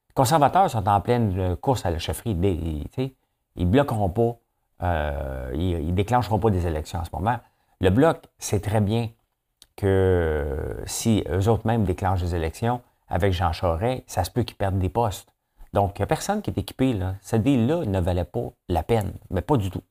Les 0.08 0.14
conservateurs 0.14 0.70
sont 0.70 0.86
en 0.86 1.00
pleine 1.00 1.56
course 1.56 1.86
à 1.86 1.90
la 1.90 1.98
chefferie. 1.98 2.36
Ils 3.56 3.66
ne 3.66 3.70
bloqueront 3.70 4.10
pas, 4.10 4.36
euh, 4.82 5.50
ils 5.54 5.94
déclencheront 5.94 6.38
pas 6.38 6.50
des 6.50 6.66
élections 6.66 7.00
en 7.00 7.04
ce 7.04 7.10
moment. 7.12 7.38
Le 7.80 7.90
bloc 7.90 8.26
sait 8.38 8.60
très 8.60 8.80
bien 8.80 9.08
que 9.76 10.82
si 10.86 11.24
eux 11.28 11.48
autres 11.48 11.66
même 11.66 11.84
déclenchent 11.84 12.20
des 12.20 12.34
élections 12.34 12.80
avec 13.08 13.32
Jean 13.32 13.52
Charest, 13.52 14.04
ça 14.06 14.22
se 14.22 14.30
peut 14.30 14.42
qu'ils 14.42 14.56
perdent 14.56 14.78
des 14.78 14.88
postes. 14.88 15.32
Donc, 15.72 15.98
il 15.98 16.02
n'y 16.02 16.04
a 16.04 16.06
personne 16.06 16.42
qui 16.42 16.50
est 16.50 16.58
équipé. 16.58 16.92
Là. 16.92 17.16
Cette 17.20 17.42
deal-là 17.42 17.84
ne 17.84 18.00
valait 18.00 18.24
pas 18.24 18.52
la 18.68 18.82
peine, 18.82 19.14
mais 19.30 19.40
pas 19.40 19.56
du 19.56 19.70
tout. 19.70 19.82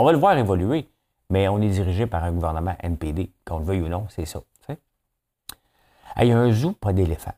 Hein? 0.00 0.02
On 0.02 0.04
va 0.04 0.12
le 0.12 0.18
voir 0.18 0.36
évoluer, 0.36 0.88
mais 1.28 1.48
on 1.48 1.60
est 1.60 1.68
dirigé 1.68 2.06
par 2.06 2.24
un 2.24 2.32
gouvernement 2.32 2.74
NPD, 2.80 3.32
qu'on 3.44 3.58
le 3.58 3.64
veuille 3.64 3.82
ou 3.82 3.88
non, 3.88 4.06
c'est 4.08 4.24
ça. 4.24 4.40
Il 6.20 6.26
y 6.26 6.32
a 6.32 6.38
un 6.38 6.50
zoo, 6.50 6.72
pas 6.72 6.92
d'éléphants. 6.92 7.34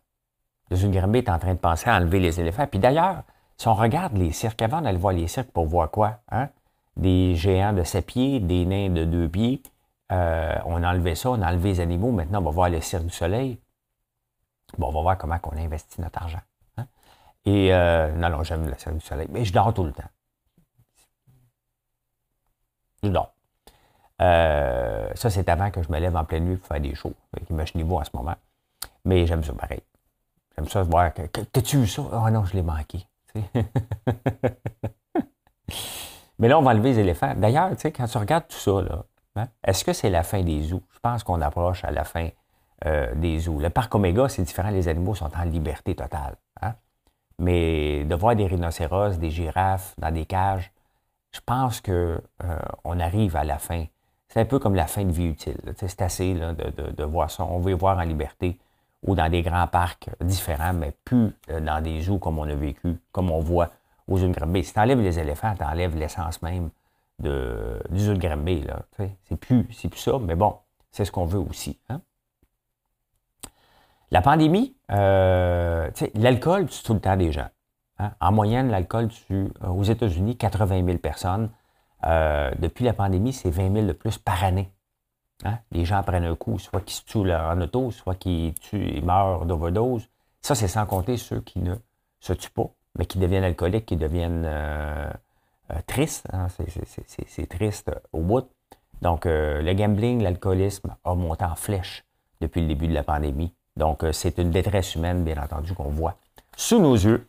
Le 0.70 0.76
zoo 0.76 0.88
de 0.88 1.16
est 1.16 1.28
en 1.28 1.38
train 1.38 1.52
de 1.52 1.58
penser 1.58 1.90
à 1.90 1.96
enlever 1.96 2.18
les 2.20 2.40
éléphants. 2.40 2.66
Puis 2.66 2.78
d'ailleurs, 2.78 3.22
si 3.58 3.68
on 3.68 3.74
regarde 3.74 4.16
les 4.16 4.32
cirques, 4.32 4.62
avant 4.62 4.80
d'aller 4.80 4.98
voir 4.98 5.12
les 5.12 5.28
cirques 5.28 5.50
pour 5.50 5.66
voir 5.66 5.90
quoi? 5.90 6.20
Hein? 6.30 6.48
Des 6.96 7.34
géants 7.34 7.74
de 7.74 7.84
7 7.84 8.06
pieds, 8.06 8.40
des 8.40 8.64
nains 8.64 8.88
de 8.88 9.04
2 9.04 9.28
pieds. 9.28 9.62
Euh, 10.10 10.54
on 10.64 10.82
a 10.82 10.90
enlevé 10.90 11.14
ça, 11.14 11.30
on 11.30 11.42
a 11.42 11.50
enlevé 11.50 11.70
les 11.70 11.80
animaux. 11.80 12.12
Maintenant, 12.12 12.40
on 12.40 12.44
va 12.44 12.50
voir 12.50 12.70
le 12.70 12.80
cirque 12.80 13.04
du 13.04 13.10
soleil. 13.10 13.60
Bon, 14.78 14.88
on 14.88 14.92
va 14.92 15.02
voir 15.02 15.18
comment 15.18 15.38
on 15.44 15.56
investit 15.58 16.00
notre 16.00 16.22
argent. 16.22 16.40
Et 17.44 17.74
euh, 17.74 18.12
non, 18.12 18.30
non, 18.30 18.42
j'aime 18.42 18.68
la 18.68 18.78
série 18.78 18.96
du 18.96 19.04
soleil. 19.04 19.26
Mais 19.30 19.44
je 19.44 19.52
dors 19.52 19.74
tout 19.74 19.84
le 19.84 19.92
temps. 19.92 20.08
Dors. 23.02 23.32
Euh, 24.20 25.08
ça, 25.14 25.30
c'est 25.30 25.48
avant 25.48 25.70
que 25.70 25.82
je 25.82 25.90
me 25.90 25.98
lève 25.98 26.14
en 26.14 26.24
pleine 26.24 26.44
nuit 26.44 26.56
pour 26.56 26.68
faire 26.68 26.80
des 26.80 26.94
shows. 26.94 27.14
Imaginez-vous 27.50 27.96
en 27.96 28.04
ce 28.04 28.10
moment. 28.14 28.36
Mais 29.04 29.26
j'aime 29.26 29.42
ça 29.42 29.52
pareil. 29.52 29.82
J'aime 30.56 30.68
ça 30.68 30.82
voir. 30.82 31.12
T'as-tu 31.12 31.78
vu 31.78 31.86
ça? 31.86 32.02
Oh 32.02 32.30
non, 32.30 32.44
je 32.44 32.54
l'ai 32.54 32.62
manqué. 32.62 33.04
Mais 36.38 36.48
là, 36.48 36.58
on 36.58 36.62
va 36.62 36.70
enlever 36.72 36.92
les 36.92 37.00
éléphants. 37.00 37.34
D'ailleurs, 37.36 37.70
quand 37.82 38.06
tu 38.06 38.18
regardes 38.18 38.46
tout 38.48 38.56
ça, 38.56 38.82
là, 38.82 39.04
hein, 39.36 39.48
est-ce 39.64 39.84
que 39.84 39.92
c'est 39.92 40.10
la 40.10 40.22
fin 40.22 40.42
des 40.42 40.60
zoos? 40.62 40.82
Je 40.92 40.98
pense 41.00 41.24
qu'on 41.24 41.40
approche 41.40 41.84
à 41.84 41.90
la 41.90 42.04
fin 42.04 42.28
euh, 42.84 43.14
des 43.14 43.38
zoos. 43.40 43.60
Le 43.60 43.70
parc 43.70 43.94
Oméga, 43.94 44.28
c'est 44.28 44.42
différent. 44.42 44.70
Les 44.70 44.88
animaux 44.88 45.14
sont 45.14 45.30
en 45.36 45.44
liberté 45.44 45.94
totale. 45.94 46.36
Hein? 46.60 46.74
Mais 47.38 48.04
de 48.04 48.14
voir 48.14 48.36
des 48.36 48.46
rhinocéros, 48.46 49.18
des 49.18 49.30
girafes 49.30 49.94
dans 49.98 50.12
des 50.12 50.26
cages, 50.26 50.72
je 51.32 51.40
pense 51.44 51.80
qu'on 51.80 51.92
euh, 51.92 52.98
arrive 53.00 53.36
à 53.36 53.44
la 53.44 53.58
fin. 53.58 53.86
C'est 54.28 54.40
un 54.40 54.44
peu 54.44 54.58
comme 54.58 54.74
la 54.74 54.86
fin 54.86 55.04
de 55.04 55.10
vie 55.10 55.26
utile. 55.26 55.56
C'est 55.76 56.02
assez 56.02 56.34
de, 56.34 57.04
voir 57.04 57.30
ça. 57.30 57.44
On 57.44 57.58
veut 57.58 57.70
les 57.70 57.78
voir 57.78 57.98
en 57.98 58.02
liberté 58.02 58.58
ou 59.02 59.14
dans 59.14 59.28
des 59.28 59.42
grands 59.42 59.66
parcs 59.66 60.08
différents, 60.20 60.72
mais 60.72 60.92
plus 61.04 61.34
euh, 61.50 61.60
dans 61.60 61.82
des 61.82 62.00
zoos 62.02 62.18
comme 62.18 62.38
on 62.38 62.48
a 62.48 62.54
vécu, 62.54 62.96
comme 63.10 63.30
on 63.30 63.40
voit 63.40 63.70
aux 64.08 64.18
zoos 64.18 64.28
de 64.28 64.32
Granby. 64.32 64.64
Si 64.64 64.72
tu 64.72 64.78
enlèves 64.78 65.00
les 65.00 65.18
éléphants, 65.18 65.54
tu 65.56 65.64
enlèves 65.64 65.96
l'essence 65.96 66.40
même 66.42 66.70
de, 67.18 67.82
du 67.90 68.00
zoo 68.00 68.14
de 68.14 68.18
Granby. 68.18 68.64
C'est 68.96 69.36
plus, 69.36 69.64
plus 69.64 69.96
ça, 69.96 70.18
mais 70.20 70.34
bon, 70.34 70.56
c'est 70.90 71.04
ce 71.04 71.12
qu'on 71.12 71.26
veut 71.26 71.40
aussi. 71.40 71.78
Hein. 71.88 72.00
La 74.10 74.20
pandémie, 74.20 74.76
euh, 74.90 75.90
l'alcool 76.14 76.66
tue 76.66 76.82
tout 76.82 76.94
le 76.94 77.00
temps 77.00 77.16
des 77.16 77.32
gens. 77.32 77.48
Hein? 78.02 78.12
En 78.20 78.32
moyenne, 78.32 78.70
l'alcool 78.70 79.08
tue 79.08 79.52
euh, 79.62 79.68
aux 79.68 79.82
États-Unis 79.82 80.36
80 80.36 80.84
000 80.84 80.98
personnes. 80.98 81.50
Euh, 82.04 82.50
depuis 82.58 82.84
la 82.84 82.92
pandémie, 82.92 83.32
c'est 83.32 83.50
20 83.50 83.72
000 83.72 83.86
de 83.86 83.92
plus 83.92 84.18
par 84.18 84.42
année. 84.42 84.70
Hein? 85.44 85.58
Les 85.70 85.84
gens 85.84 86.02
prennent 86.02 86.24
un 86.24 86.36
coup, 86.36 86.58
soit 86.58 86.80
qu'ils 86.80 86.96
se 86.96 87.04
tuent 87.04 87.32
en 87.32 87.60
auto, 87.60 87.90
soit 87.90 88.14
qu'ils 88.14 88.54
meurent 89.04 89.46
d'overdose. 89.46 90.08
Ça, 90.40 90.54
c'est 90.54 90.68
sans 90.68 90.86
compter 90.86 91.16
ceux 91.16 91.40
qui 91.40 91.60
ne 91.60 91.74
se 92.20 92.32
tuent 92.32 92.50
pas, 92.50 92.70
mais 92.98 93.06
qui 93.06 93.18
deviennent 93.18 93.44
alcooliques, 93.44 93.86
qui 93.86 93.96
deviennent 93.96 94.48
tristes. 95.86 96.26
Hein? 96.32 96.48
C'est 97.06 97.48
triste 97.48 97.92
au 98.12 98.20
bout. 98.20 98.48
Donc, 99.02 99.24
le 99.24 99.72
gambling, 99.72 100.22
l'alcoolisme 100.22 100.96
a 101.04 101.14
monté 101.14 101.44
en 101.44 101.54
flèche 101.54 102.04
depuis 102.40 102.60
le 102.60 102.66
début 102.66 102.88
de 102.88 102.94
la 102.94 103.04
pandémie. 103.04 103.54
Donc, 103.76 104.04
euh, 104.04 104.12
c'est 104.12 104.38
une 104.38 104.50
détresse 104.50 104.94
humaine, 104.94 105.24
bien 105.24 105.42
entendu, 105.42 105.72
qu'on 105.74 105.88
voit 105.88 106.16
sous 106.56 106.80
nos 106.80 106.94
yeux. 106.94 107.26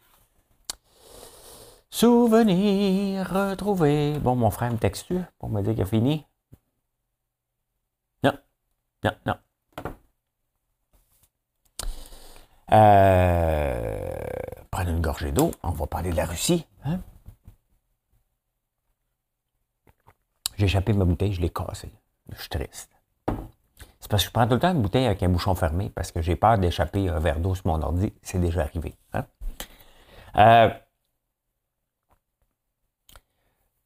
Souvenir 1.94 3.30
retrouvé. 3.30 4.18
Bon, 4.18 4.36
mon 4.36 4.50
frère 4.50 4.72
me 4.72 4.80
texte 4.80 5.14
pour 5.38 5.50
me 5.50 5.62
dire 5.62 5.74
qu'il 5.74 5.84
a 5.84 5.86
fini? 5.86 6.26
Non, 8.24 8.34
non, 9.04 9.12
non. 9.28 9.36
Euh, 12.72 14.12
prenez 14.72 14.90
une 14.90 15.02
gorgée 15.02 15.32
d'eau. 15.32 15.52
On 15.62 15.70
va 15.70 15.86
parler 15.86 16.10
de 16.10 16.16
la 16.16 16.26
Russie. 16.26 16.66
Hein? 16.84 17.00
J'ai 20.58 20.66
échappé 20.66 20.94
ma 20.94 21.06
bouteille, 21.06 21.34
je 21.34 21.42
l'ai 21.42 21.52
cassée. 21.52 21.94
Je 22.32 22.40
suis 22.40 22.50
triste. 22.50 22.90
C'est 24.00 24.10
parce 24.10 24.24
que 24.24 24.30
je 24.30 24.34
prends 24.34 24.48
tout 24.48 24.56
le 24.56 24.60
temps 24.60 24.74
une 24.74 24.82
bouteille 24.82 25.06
avec 25.06 25.22
un 25.22 25.30
bouchon 25.30 25.54
fermé 25.54 25.92
parce 25.92 26.12
que 26.12 26.24
j'ai 26.24 26.36
peur 26.36 26.58
d'échapper 26.58 27.08
un 27.08 27.20
verre 27.20 27.40
d'eau 27.40 27.54
sur 27.54 27.68
mon 27.68 27.80
ordi. 27.84 28.12
C'est 28.24 28.40
déjà 28.40 28.62
arrivé. 28.62 28.96
Hein? 29.14 29.28
Euh, 30.38 30.70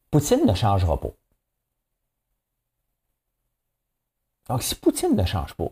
Poutine 0.10 0.46
ne 0.46 0.54
changera 0.54 1.00
pas. 1.00 1.12
Donc, 4.50 4.64
si 4.64 4.76
Poutine 4.76 5.16
ne 5.16 5.26
change 5.26 5.54
pas, 5.56 5.70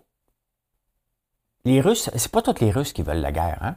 les 1.64 1.82
Russes, 1.82 2.10
c'est 2.16 2.32
pas 2.32 2.42
tous 2.42 2.60
les 2.60 2.72
Russes 2.72 2.94
qui 2.94 3.02
veulent 3.02 3.22
la 3.22 3.32
guerre. 3.32 3.58
Hein? 3.62 3.76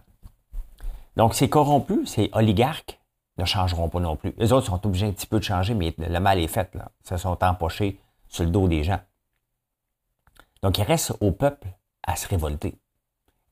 Donc, 1.16 1.34
ces 1.34 1.48
corrompus, 1.48 2.10
ces 2.10 2.30
oligarques 2.32 3.00
ne 3.38 3.44
changeront 3.44 3.88
pas 3.88 4.00
non 4.00 4.16
plus. 4.16 4.34
Les 4.36 4.52
autres 4.52 4.66
sont 4.66 4.84
obligés 4.84 5.06
un 5.06 5.12
petit 5.12 5.26
peu 5.26 5.38
de 5.38 5.44
changer, 5.44 5.74
mais 5.74 5.94
le 5.96 6.20
mal 6.20 6.38
est 6.38 6.48
fait. 6.48 6.70
Ils 6.74 7.08
se 7.08 7.16
sont 7.16 7.42
empochés 7.42 8.00
sur 8.28 8.44
le 8.44 8.50
dos 8.50 8.68
des 8.68 8.82
gens. 8.82 9.00
Donc, 10.62 10.78
il 10.78 10.82
reste 10.82 11.12
au 11.20 11.30
peuple 11.30 11.68
à 12.02 12.16
se 12.16 12.26
révolter. 12.26 12.78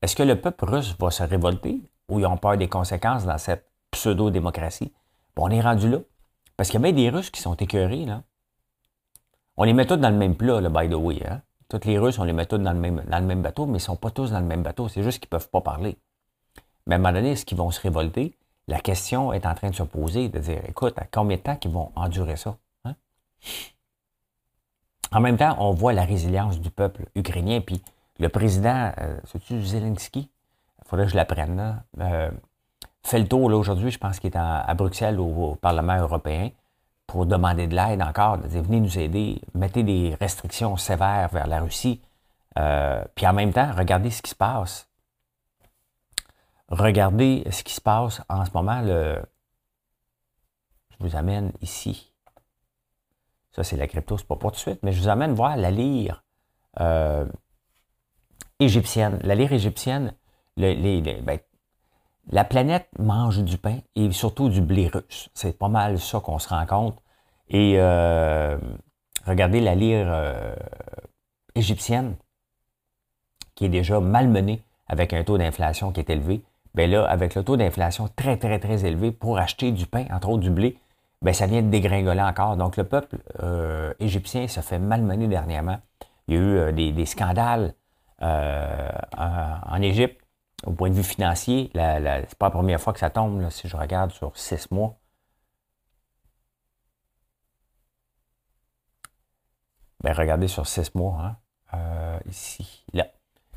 Est-ce 0.01 0.15
que 0.15 0.23
le 0.23 0.39
peuple 0.39 0.65
russe 0.65 0.95
va 0.99 1.09
se 1.09 1.23
révolter 1.23 1.81
ou 2.09 2.19
ils 2.19 2.25
ont 2.25 2.37
peur 2.37 2.57
des 2.57 2.67
conséquences 2.67 3.25
dans 3.25 3.37
cette 3.37 3.71
pseudo-démocratie? 3.91 4.93
Bon, 5.35 5.45
on 5.45 5.49
est 5.49 5.61
rendu 5.61 5.89
là. 5.89 5.99
Parce 6.57 6.69
qu'il 6.69 6.79
y 6.79 6.83
a 6.83 6.87
même 6.87 6.95
des 6.95 7.09
Russes 7.09 7.29
qui 7.29 7.39
sont 7.39 7.55
écœurés, 7.55 8.05
là. 8.05 8.23
On 9.55 9.63
les 9.63 9.73
met 9.73 9.85
tous 9.85 9.97
dans 9.97 10.09
le 10.09 10.17
même 10.17 10.35
plat, 10.35 10.59
là, 10.59 10.69
by 10.69 10.89
the 10.89 10.95
way. 10.95 11.25
Hein? 11.25 11.41
Tous 11.69 11.85
les 11.85 11.97
Russes, 11.97 12.19
on 12.19 12.23
les 12.23 12.33
met 12.33 12.45
tous 12.45 12.57
dans 12.57 12.73
le 12.73 12.79
même, 12.79 13.41
bateau, 13.41 13.65
mais 13.65 13.73
ils 13.73 13.75
ne 13.75 13.79
sont 13.79 13.95
pas 13.95 14.11
tous 14.11 14.31
dans 14.31 14.39
le 14.39 14.45
même 14.45 14.63
bateau. 14.63 14.87
C'est 14.87 15.03
juste 15.03 15.19
qu'ils 15.19 15.27
ne 15.27 15.37
peuvent 15.37 15.49
pas 15.49 15.61
parler. 15.61 15.97
Mais 16.85 16.95
à 16.95 16.97
un 16.97 17.01
moment 17.01 17.13
donné, 17.13 17.31
est-ce 17.31 17.45
qu'ils 17.45 17.57
vont 17.57 17.71
se 17.71 17.81
révolter? 17.81 18.37
La 18.67 18.79
question 18.79 19.33
est 19.33 19.45
en 19.45 19.55
train 19.55 19.69
de 19.69 19.75
se 19.75 19.83
poser, 19.83 20.29
de 20.29 20.39
dire, 20.39 20.61
écoute, 20.67 20.97
à 20.97 21.05
combien 21.05 21.37
de 21.37 21.41
temps 21.41 21.55
qu'ils 21.55 21.71
vont 21.71 21.91
endurer 21.95 22.37
ça? 22.37 22.57
Hein? 22.85 22.95
En 25.11 25.21
même 25.21 25.37
temps, 25.37 25.55
on 25.59 25.71
voit 25.71 25.93
la 25.93 26.05
résilience 26.05 26.59
du 26.59 26.69
peuple 26.69 27.05
ukrainien. 27.15 27.61
Puis 27.61 27.81
le 28.19 28.29
président, 28.29 28.91
euh, 28.99 29.17
c'est-tu 29.25 29.61
Zelensky? 29.63 30.29
Il 30.79 30.87
faudrait 30.87 31.05
que 31.05 31.11
je 31.11 31.17
l'apprenne. 31.17 31.81
Euh, 31.99 32.29
fait 33.09 33.19
le 33.19 33.27
tour 33.27 33.49
là, 33.49 33.57
aujourd'hui, 33.57 33.91
je 33.91 33.97
pense 33.97 34.19
qu'il 34.19 34.31
est 34.31 34.37
à 34.37 34.73
Bruxelles 34.73 35.19
au, 35.19 35.55
Parlement 35.55 35.97
européen 35.97 36.51
pour 37.05 37.25
demander 37.25 37.67
de 37.67 37.75
l'aide 37.75 38.01
encore, 38.01 38.37
de 38.37 38.47
dire 38.47 38.61
venez 38.61 38.81
nous 38.81 38.99
aider, 38.99 39.41
mettez 39.53 39.83
des 39.83 40.15
restrictions 40.19 40.75
sévères 40.75 41.29
vers 41.29 41.47
la 41.47 41.61
Russie. 41.61 42.01
Euh, 42.59 43.03
puis 43.15 43.25
en 43.25 43.33
même 43.33 43.53
temps, 43.53 43.71
regardez 43.75 44.11
ce 44.11 44.21
qui 44.21 44.31
se 44.31 44.35
passe. 44.35 44.89
Regardez 46.69 47.45
ce 47.49 47.63
qui 47.63 47.73
se 47.73 47.81
passe 47.81 48.21
en 48.27 48.43
ce 48.43 48.51
moment. 48.53 48.85
Je 48.85 49.21
vous 50.99 51.15
amène 51.15 51.53
ici. 51.61 52.11
Ça, 53.51 53.63
c'est 53.63 53.77
la 53.77 53.87
crypto, 53.87 54.17
c'est 54.17 54.27
pas 54.27 54.35
pour 54.35 54.51
tout 54.51 54.57
de 54.57 54.61
suite, 54.61 54.79
mais 54.83 54.91
je 54.91 55.01
vous 55.01 55.07
amène 55.07 55.33
voir 55.33 55.55
la 55.55 55.71
lyre 55.71 56.23
euh, 56.79 57.25
égyptienne. 58.59 59.17
La 59.23 59.33
lyre 59.33 59.53
égyptienne, 59.53 60.13
ben, 60.57 61.39
la 62.29 62.43
planète 62.43 62.87
mange 62.99 63.43
du 63.43 63.57
pain 63.57 63.77
et 63.95 64.11
surtout 64.11 64.49
du 64.49 64.61
blé 64.61 64.87
russe. 64.87 65.29
C'est 65.33 65.57
pas 65.57 65.69
mal 65.69 65.99
ça 65.99 66.19
qu'on 66.19 66.39
se 66.39 66.49
rend 66.49 66.65
compte. 66.65 66.97
Et 67.49 67.75
euh, 67.77 68.57
regardez 69.25 69.61
la 69.61 69.75
lyre 69.75 70.07
euh, 70.09 70.55
égyptienne, 71.55 72.15
qui 73.55 73.65
est 73.65 73.69
déjà 73.69 73.99
malmenée 73.99 74.61
avec 74.87 75.13
un 75.13 75.23
taux 75.23 75.37
d'inflation 75.37 75.91
qui 75.91 76.01
est 76.01 76.09
élevé. 76.09 76.43
Bien 76.75 76.87
là, 76.87 77.05
avec 77.05 77.33
le 77.35 77.43
taux 77.43 77.57
d'inflation 77.57 78.09
très, 78.15 78.37
très, 78.37 78.59
très 78.59 78.85
élevé, 78.85 79.11
pour 79.11 79.37
acheter 79.37 79.71
du 79.71 79.87
pain, 79.87 80.05
entre 80.11 80.29
autres 80.29 80.43
du 80.43 80.51
blé, 80.51 80.77
ben, 81.21 81.33
ça 81.33 81.47
vient 81.47 81.61
de 81.61 81.69
dégringoler 81.69 82.21
encore. 82.21 82.57
Donc, 82.57 82.77
le 82.77 82.83
peuple 82.83 83.17
euh, 83.41 83.93
égyptien 83.99 84.47
se 84.47 84.59
fait 84.59 84.77
malmener 84.77 85.27
dernièrement. 85.27 85.79
Il 86.27 86.35
y 86.35 86.37
a 86.37 86.69
eu 86.69 86.73
des, 86.73 87.05
scandales 87.05 87.73
en, 88.19 89.81
Égypte 89.81 90.26
au 90.65 90.71
point 90.71 90.89
de 90.89 90.95
vue 90.95 91.03
financier. 91.03 91.69
La, 91.73 92.21
c'est 92.27 92.37
pas 92.37 92.47
la 92.47 92.51
première 92.51 92.81
fois 92.81 92.93
que 92.93 92.99
ça 92.99 93.09
tombe, 93.09 93.49
si 93.49 93.67
je 93.67 93.77
regarde 93.77 94.11
sur 94.11 94.37
six 94.37 94.71
mois. 94.71 94.97
Ben, 100.03 100.13
regardez 100.13 100.47
sur 100.47 100.67
six 100.67 100.93
mois, 100.95 101.35
hein, 101.73 102.19
ici, 102.27 102.85
là. 102.93 103.07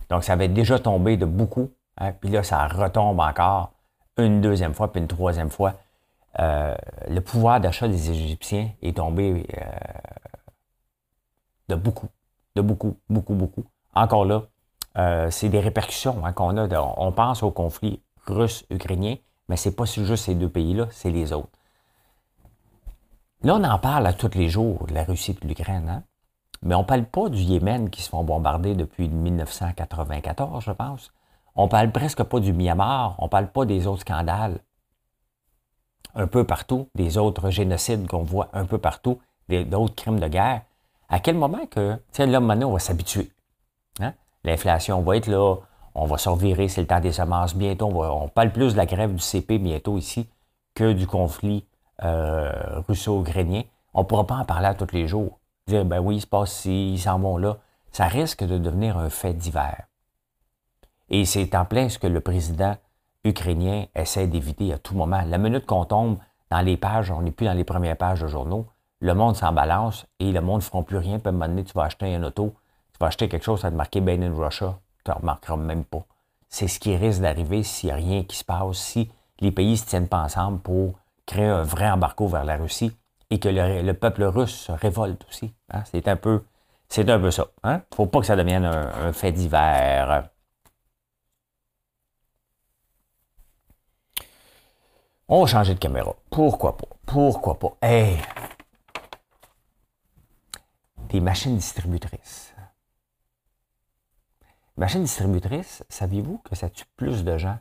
Donc, 0.09 0.25
ça 0.25 0.33
avait 0.33 0.49
déjà 0.49 0.79
tombé 0.79 1.17
de 1.17 1.27
beaucoup. 1.27 1.71
Hein, 1.97 2.13
puis 2.13 2.31
là, 2.31 2.43
ça 2.43 2.67
retombe 2.67 3.21
encore 3.21 3.73
une 4.17 4.41
deuxième 4.41 4.75
fois, 4.75 4.91
puis 4.93 5.01
une 5.01 5.09
troisième 5.09 5.51
fois. 5.51 5.75
Euh, 6.39 6.75
le 7.09 7.21
pouvoir 7.21 7.61
d'achat 7.61 7.89
des 7.89 8.11
Égyptiens 8.11 8.71
est 8.83 8.97
tombé 8.97 9.47
euh, 9.57 9.65
de 11.69 11.75
beaucoup, 11.75 12.09
de 12.57 12.63
beaucoup, 12.63 12.97
beaucoup, 13.09 13.35
beaucoup. 13.35 13.65
Encore 13.95 14.25
là, 14.25 14.45
euh, 14.99 15.31
c'est 15.31 15.49
des 15.49 15.61
répercussions 15.61 16.25
hein, 16.25 16.33
qu'on 16.33 16.57
a. 16.57 16.95
on 16.97 17.13
pense 17.13 17.43
au 17.43 17.51
conflit 17.51 18.03
russe-ukrainien, 18.27 19.17
mais 19.49 19.57
c'est 19.57 19.75
pas 19.75 19.85
juste 19.85 20.25
ces 20.25 20.35
deux 20.35 20.49
pays-là, 20.49 20.87
c'est 20.91 21.11
les 21.11 21.33
autres. 21.33 21.49
Là, 23.43 23.57
on 23.57 23.65
en 23.65 23.79
parle 23.79 24.07
à 24.07 24.13
tous 24.13 24.37
les 24.37 24.49
jours, 24.49 24.87
de 24.87 24.95
la 24.95 25.05
Russie 25.05 25.31
et 25.31 25.43
de 25.43 25.49
l'Ukraine, 25.49 25.89
hein? 25.89 26.03
mais 26.63 26.75
on 26.75 26.81
ne 26.81 26.85
parle 26.85 27.05
pas 27.05 27.29
du 27.29 27.41
Yémen 27.41 27.89
qui 27.89 28.03
se 28.03 28.11
font 28.11 28.23
bombarder 28.23 28.75
depuis 28.75 29.09
1994, 29.09 30.63
je 30.63 30.73
pense. 30.73 31.13
On 31.55 31.65
ne 31.65 31.71
parle 31.71 31.91
presque 31.91 32.23
pas 32.23 32.41
du 32.41 32.53
Myanmar, 32.53 33.17
on 33.19 33.25
ne 33.25 33.31
parle 33.31 33.51
pas 33.51 33.65
des 33.65 33.87
autres 33.87 34.03
scandales 34.03 34.61
un 36.15 36.27
peu 36.27 36.45
partout, 36.45 36.89
des 36.95 37.19
autres 37.19 37.51
génocides 37.51 38.07
qu'on 38.07 38.23
voit 38.23 38.49
un 38.53 38.65
peu 38.65 38.79
partout, 38.79 39.21
d'autres 39.49 39.95
crimes 39.95 40.21
de 40.21 40.29
guerre. 40.29 40.63
À 41.09 41.21
quel 41.21 41.37
moment 41.37 41.67
que, 41.67 41.95
tu 41.95 42.01
sais, 42.13 42.27
là, 42.27 42.41
maintenant, 42.41 42.69
on 42.69 42.73
va 42.73 42.79
s'habituer. 42.79 43.31
Hein? 44.01 44.15
L'inflation 44.45 45.03
va 45.03 45.17
être 45.17 45.27
là, 45.27 45.57
on 45.95 46.07
va 46.07 46.19
se 46.19 46.29
revirer, 46.29 46.69
c'est 46.69 46.81
le 46.81 46.87
temps 46.87 47.01
des 47.01 47.13
semences 47.13 47.55
bientôt. 47.55 47.87
On, 47.87 48.29
parle 48.29 48.53
plus 48.53 48.73
de 48.73 48.77
la 48.77 48.87
grève 48.87 49.15
du 49.15 49.21
CP 49.21 49.59
bientôt 49.59 49.99
ici 49.99 50.29
que 50.75 50.93
du 50.93 51.07
conflit 51.07 51.67
euh, 52.05 52.81
russo-ukrainien. 52.89 53.63
On 53.93 54.01
ne 54.01 54.05
pourra 54.05 54.27
pas 54.27 54.37
en 54.37 54.45
parler 54.45 54.69
à 54.69 54.75
tous 54.75 54.93
les 54.93 55.07
jours. 55.07 55.41
Dire, 55.67 55.85
ben 55.85 55.99
oui, 55.99 56.17
il 56.17 56.21
se 56.21 56.27
passe 56.27 56.53
ci, 56.53 56.95
ils 56.95 56.99
s'en 56.99 57.19
vont 57.19 57.37
là. 57.37 57.59
Ça 57.93 58.07
risque 58.07 58.45
de 58.45 58.57
devenir 58.57 58.97
un 58.97 59.11
fait 59.11 59.35
divers. 59.35 59.85
Et 61.09 61.25
c'est 61.25 61.55
en 61.55 61.65
plein 61.65 61.89
ce 61.89 61.99
que 61.99 62.07
le 62.07 62.21
président 62.21 62.77
ukrainien 63.25 63.87
essaie 63.95 64.29
d'éviter 64.29 64.73
à 64.73 64.79
tout 64.79 64.95
moment. 64.95 65.23
La 65.27 65.39
minute 65.39 65.67
qu'on 65.67 65.85
tombe 65.85 66.19
dans 66.51 66.61
les 66.61 66.77
pages, 66.77 67.11
on 67.11 67.23
n'est 67.23 67.33
plus 67.33 67.47
dans 67.47 67.53
les 67.53 67.65
premières 67.65 67.97
pages 67.97 68.21
de 68.21 68.29
journaux, 68.29 68.67
le 69.01 69.15
monde 69.15 69.37
s'en 69.37 69.53
balance 69.53 70.07
et 70.19 70.31
le 70.31 70.41
monde 70.41 70.61
ne 70.61 70.65
fera 70.65 70.83
plus 70.83 70.99
rien. 70.99 71.19
Puis 71.19 71.27
à 71.27 71.31
un 71.31 71.33
moment 71.33 71.49
donné, 71.49 71.65
tu 71.65 71.73
vas 71.73 71.85
acheter 71.85 72.15
un 72.15 72.23
auto, 72.23 72.55
vas 73.01 73.07
acheter 73.07 73.29
quelque 73.29 73.45
chose, 73.45 73.61
ça 73.61 73.69
va 73.69 73.73
te 73.73 73.77
marquer 73.77 74.01
Bain 74.01 74.23
in 74.23 74.35
Russia, 74.35 74.79
tu 75.05 75.11
ne 75.11 75.17
remarqueras 75.17 75.57
même 75.57 75.85
pas. 75.85 76.05
C'est 76.49 76.69
ce 76.69 76.79
qui 76.79 76.97
risque 76.97 77.21
d'arriver 77.21 77.63
s'il 77.63 77.89
n'y 77.89 77.93
a 77.93 77.97
rien 77.97 78.25
qui 78.25 78.37
se 78.37 78.45
passe, 78.45 78.79
si 78.79 79.11
les 79.41 79.53
pays 79.53 79.73
ne 79.73 79.77
se 79.77 79.87
tiennent 79.87 80.09
pas 80.09 80.23
ensemble 80.23 80.61
pour 80.61 80.99
créer 81.27 81.47
un 81.47 81.63
vrai 81.63 81.91
embargo 81.91 82.27
vers 82.27 82.45
la 82.45 82.57
Russie 82.57 82.93
et 83.31 83.39
que 83.39 83.49
le, 83.49 83.93
peuple 83.93 84.25
russe 84.25 84.55
se 84.55 84.73
révolte 84.73 85.25
aussi. 85.29 85.53
Hein. 85.73 85.85
C'est 85.91 86.09
un 86.09 86.17
peu 86.17 86.43
c'est 86.89 87.09
un 87.09 87.21
peu 87.21 87.31
ça. 87.31 87.47
Il 87.63 87.71
hein. 87.71 87.83
ne 87.91 87.97
faut 87.97 88.07
pas 88.07 88.19
que 88.19 88.27
ça 88.27 88.35
devienne 88.35 88.65
un 88.65 89.13
fait 89.13 89.31
divers. 89.31 90.29
On 95.33 95.43
va 95.43 95.47
changer 95.47 95.75
de 95.75 95.79
caméra. 95.79 96.13
Pourquoi 96.29 96.77
pas? 96.77 96.89
Pourquoi 97.07 97.57
pas? 97.57 97.77
Hey! 97.81 98.19
Des 101.09 101.21
machines 101.21 101.57
distributrices. 101.57 102.50
Machines 104.81 105.03
distributrices, 105.03 105.85
saviez-vous 105.91 106.39
que 106.39 106.55
ça 106.55 106.71
tue 106.71 106.87
plus 106.97 107.23
de 107.23 107.37
gens 107.37 107.59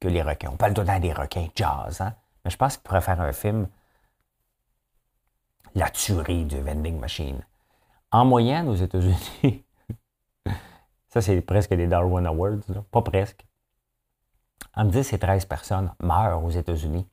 que 0.00 0.08
les 0.08 0.22
requins? 0.22 0.48
On 0.50 0.56
parle 0.56 0.72
tout 0.72 0.80
le 0.80 0.86
temps 0.86 0.98
des 0.98 1.12
requins 1.12 1.48
jazz, 1.54 2.00
hein? 2.00 2.14
Mais 2.42 2.50
je 2.50 2.56
pense 2.56 2.78
qu'il 2.78 2.82
pourrait 2.84 3.02
faire 3.02 3.20
un 3.20 3.32
film 3.32 3.68
La 5.74 5.90
tuerie 5.90 6.46
du 6.46 6.58
vending 6.62 6.98
machine. 6.98 7.44
En 8.10 8.24
moyenne, 8.24 8.70
aux 8.70 8.74
États-Unis, 8.74 9.62
ça 11.10 11.20
c'est 11.20 11.42
presque 11.42 11.74
des 11.74 11.86
Darwin 11.86 12.24
Awards, 12.24 12.82
pas 12.90 13.02
presque 13.02 13.44
entre 14.74 14.92
10 14.92 15.12
et 15.12 15.18
13 15.18 15.44
personnes 15.44 15.92
meurent 16.02 16.42
aux 16.42 16.50
États-Unis 16.50 17.06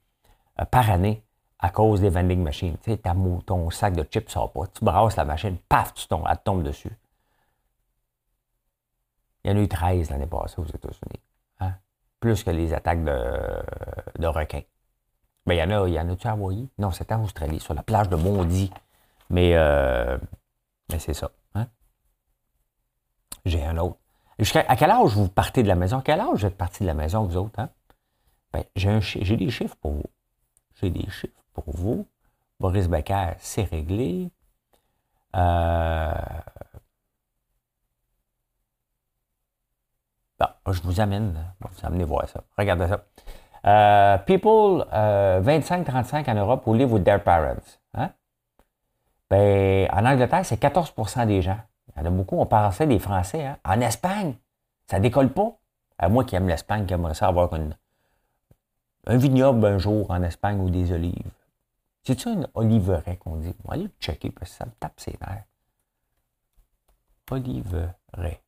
euh, 0.62 0.63
par 0.63 0.89
année 0.89 1.21
à 1.60 1.69
cause 1.69 1.99
des 1.99 2.10
vending 2.10 2.41
machines. 2.41 2.77
Tu 2.81 2.91
sais, 2.91 3.01
ton 3.45 3.69
sac 3.71 3.93
de 3.93 4.03
chips 4.03 4.31
sort 4.31 4.53
pas. 4.53 4.67
Tu 4.67 4.86
brasses 4.86 5.17
la 5.17 5.25
machine, 5.25 5.57
paf, 5.67 5.93
tu 5.93 6.07
tombes, 6.07 6.25
elle 6.29 6.38
tombe 6.45 6.63
dessus. 6.63 6.97
Il 9.47 9.51
y 9.51 9.53
en 9.53 9.60
a 9.60 9.62
eu 9.62 9.67
13 9.69 10.10
l'année 10.10 10.27
passée 10.27 10.60
aux 10.60 10.65
États-Unis. 10.65 11.21
Hein? 11.62 11.73
Plus 12.19 12.43
que 12.43 12.49
les 12.49 12.73
attaques 12.73 13.01
de, 13.05 14.27
requins. 14.27 14.63
Mais 15.45 15.55
il 15.55 15.60
y 15.93 15.99
en 15.99 16.10
a-tu 16.10 16.27
à 16.27 16.31
Hawaii? 16.31 16.69
Non, 16.77 16.91
c'était 16.91 17.13
en 17.13 17.23
Australie, 17.23 17.62
sur 17.62 17.73
la 17.73 17.81
plage 17.81 18.10
de 18.10 18.17
Bondy. 18.17 18.69
Mais, 19.29 19.55
euh, 19.55 20.17
mais 20.91 20.99
c'est 20.99 21.13
ça. 21.13 21.31
Hein? 21.55 21.67
J'ai 23.45 23.63
un 23.63 23.77
autre 23.77 23.97
à 24.67 24.75
quel 24.75 24.91
âge 24.91 25.12
vous 25.13 25.29
partez 25.29 25.63
de 25.63 25.67
la 25.67 25.75
maison? 25.75 25.99
À 25.99 26.01
quel 26.01 26.19
âge 26.19 26.41
vous 26.41 26.45
êtes 26.45 26.57
parti 26.57 26.83
de 26.83 26.88
la 26.88 26.93
maison, 26.93 27.23
vous 27.23 27.38
autres? 27.38 27.60
Hein? 27.60 27.69
Ben, 28.53 28.63
j'ai, 28.75 29.38
des 29.38 29.49
chiffres 29.49 29.77
pour 29.77 29.93
vous. 29.93 30.03
J'ai 30.75 30.89
des 30.89 31.10
chiffres 31.10 31.43
pour 31.53 31.63
vous. 31.67 32.05
Boris 32.60 32.88
Becker, 32.88 33.33
c'est 33.39 33.63
réglé. 33.63 34.29
Euh... 35.36 36.12
je 40.73 40.82
vous 40.82 40.99
amène. 40.99 41.36
Vous 41.60 41.86
amener 41.86 42.03
voir 42.03 42.27
ça. 42.27 42.43
Regardez 42.58 42.88
ça. 42.88 43.03
Euh, 43.65 44.17
people 44.19 44.86
25-35 44.91 46.30
euh, 46.30 46.32
en 46.32 46.36
Europe 46.36 46.67
who 46.67 46.73
live 46.73 46.91
with 46.91 47.03
their 47.03 47.21
parents. 47.21 47.80
Hein? 47.93 48.12
Ben, 49.30 49.89
en 49.91 50.06
Angleterre, 50.06 50.45
c'est 50.45 50.62
14% 50.62 51.27
des 51.27 51.41
gens. 51.41 51.60
Il 51.89 51.99
y 51.99 52.03
en 52.03 52.06
a 52.06 52.10
beaucoup, 52.10 52.38
on 52.38 52.45
pensait 52.45 52.88
des 52.88 52.99
Français. 52.99 53.45
Hein? 53.45 53.58
En 53.65 53.82
Espagne, 53.82 54.36
ça 54.89 54.99
décolle 54.99 55.30
pas. 55.30 55.58
À 55.97 56.10
moi 56.10 56.23
qui 56.23 56.36
aime 56.36 56.47
l'Espagne, 56.47 56.86
qui 56.86 56.93
aimerait 56.93 57.15
ça 57.15 57.27
avoir 57.27 57.49
un 57.53 59.17
vignoble 59.17 59.65
un 59.65 59.77
jour 59.80 60.12
en 60.12 60.21
Espagne 60.21 60.60
ou 60.60 60.69
des 60.69 60.91
olives. 60.91 61.32
C'est 62.03 62.19
ça 62.19 62.30
une 62.30 62.47
oliveraie 62.53 63.17
qu'on 63.17 63.38
dit? 63.38 63.53
On 63.65 63.69
va 63.69 63.73
aller 63.73 63.84
le 63.84 63.91
checker 63.99 64.32
parce 64.32 64.51
que 64.51 64.58
ça 64.58 64.65
me 64.65 64.71
tape 64.80 64.99
ses 64.99 65.17
nerfs. 65.19 65.43
Oliveraie. 67.32 68.41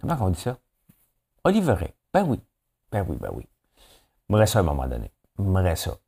Comment 0.00 0.16
on 0.20 0.30
dit 0.30 0.40
ça? 0.40 0.58
Oliveraie. 1.44 1.94
Ben 2.12 2.24
oui. 2.24 2.40
Ben 2.90 3.04
oui, 3.08 3.16
ben 3.20 3.30
oui. 3.32 3.46
reste 4.30 4.54
ça 4.54 4.60
à 4.60 4.62
un 4.62 4.64
moment 4.64 4.86
donné. 4.86 5.12
me 5.38 5.62
reste 5.62 5.84
ça. 5.84 5.98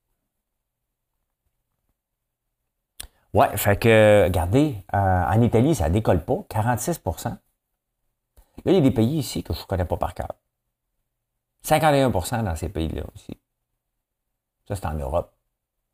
Ouais, 3.34 3.56
fait 3.56 3.78
que, 3.78 4.24
regardez, 4.24 4.84
euh, 4.94 5.24
en 5.24 5.42
Italie, 5.42 5.74
ça 5.74 5.90
décolle 5.90 6.24
pas, 6.24 6.44
46% 6.48 7.38
Là, 8.64 8.72
il 8.72 8.74
y 8.74 8.78
a 8.78 8.80
des 8.80 8.90
pays 8.90 9.18
ici 9.18 9.42
que 9.42 9.54
je 9.54 9.60
ne 9.60 9.66
connais 9.66 9.84
pas 9.84 9.96
par 9.96 10.14
cœur. 10.14 10.34
51% 11.64 12.44
dans 12.44 12.56
ces 12.56 12.68
pays-là 12.68 13.04
aussi. 13.14 13.38
Ça, 14.66 14.76
c'est 14.76 14.86
en 14.86 14.94
Europe. 14.94 15.34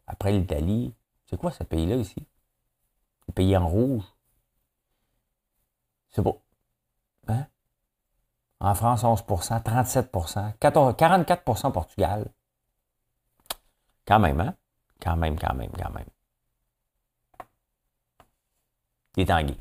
Après 0.06 0.32
l'Italie, 0.32 0.94
c'est 1.26 1.36
quoi 1.36 1.50
ce 1.50 1.62
pays-là 1.64 1.96
ici? 1.96 2.26
Le 3.28 3.32
pays 3.34 3.56
en 3.56 3.68
rouge. 3.68 4.04
C'est 6.10 6.22
beau. 6.22 6.42
Hein? 7.28 7.46
En 8.64 8.74
France, 8.74 9.04
11% 9.04 9.62
37% 9.62 10.54
44% 10.58 11.70
Portugal. 11.70 12.24
Quand 14.06 14.18
même, 14.18 14.40
hein? 14.40 14.54
Quand 15.02 15.16
même, 15.16 15.38
quand 15.38 15.52
même, 15.52 15.70
quand 15.70 15.90
même. 15.90 16.06
Les 19.16 19.26
Tanguy. 19.26 19.60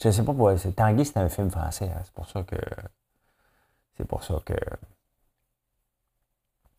Je 0.00 0.08
ne 0.08 0.12
sais 0.12 0.24
pas 0.24 0.32
pourquoi. 0.32 0.54
Tanguy, 0.56 1.04
c'est 1.04 1.18
un 1.18 1.28
film 1.28 1.50
français. 1.50 1.90
Hein. 1.94 2.00
C'est 2.02 2.14
pour 2.14 2.26
ça 2.26 2.42
que. 2.44 2.56
C'est 3.98 4.06
pour 4.06 4.24
ça 4.24 4.40
que. 4.42 4.54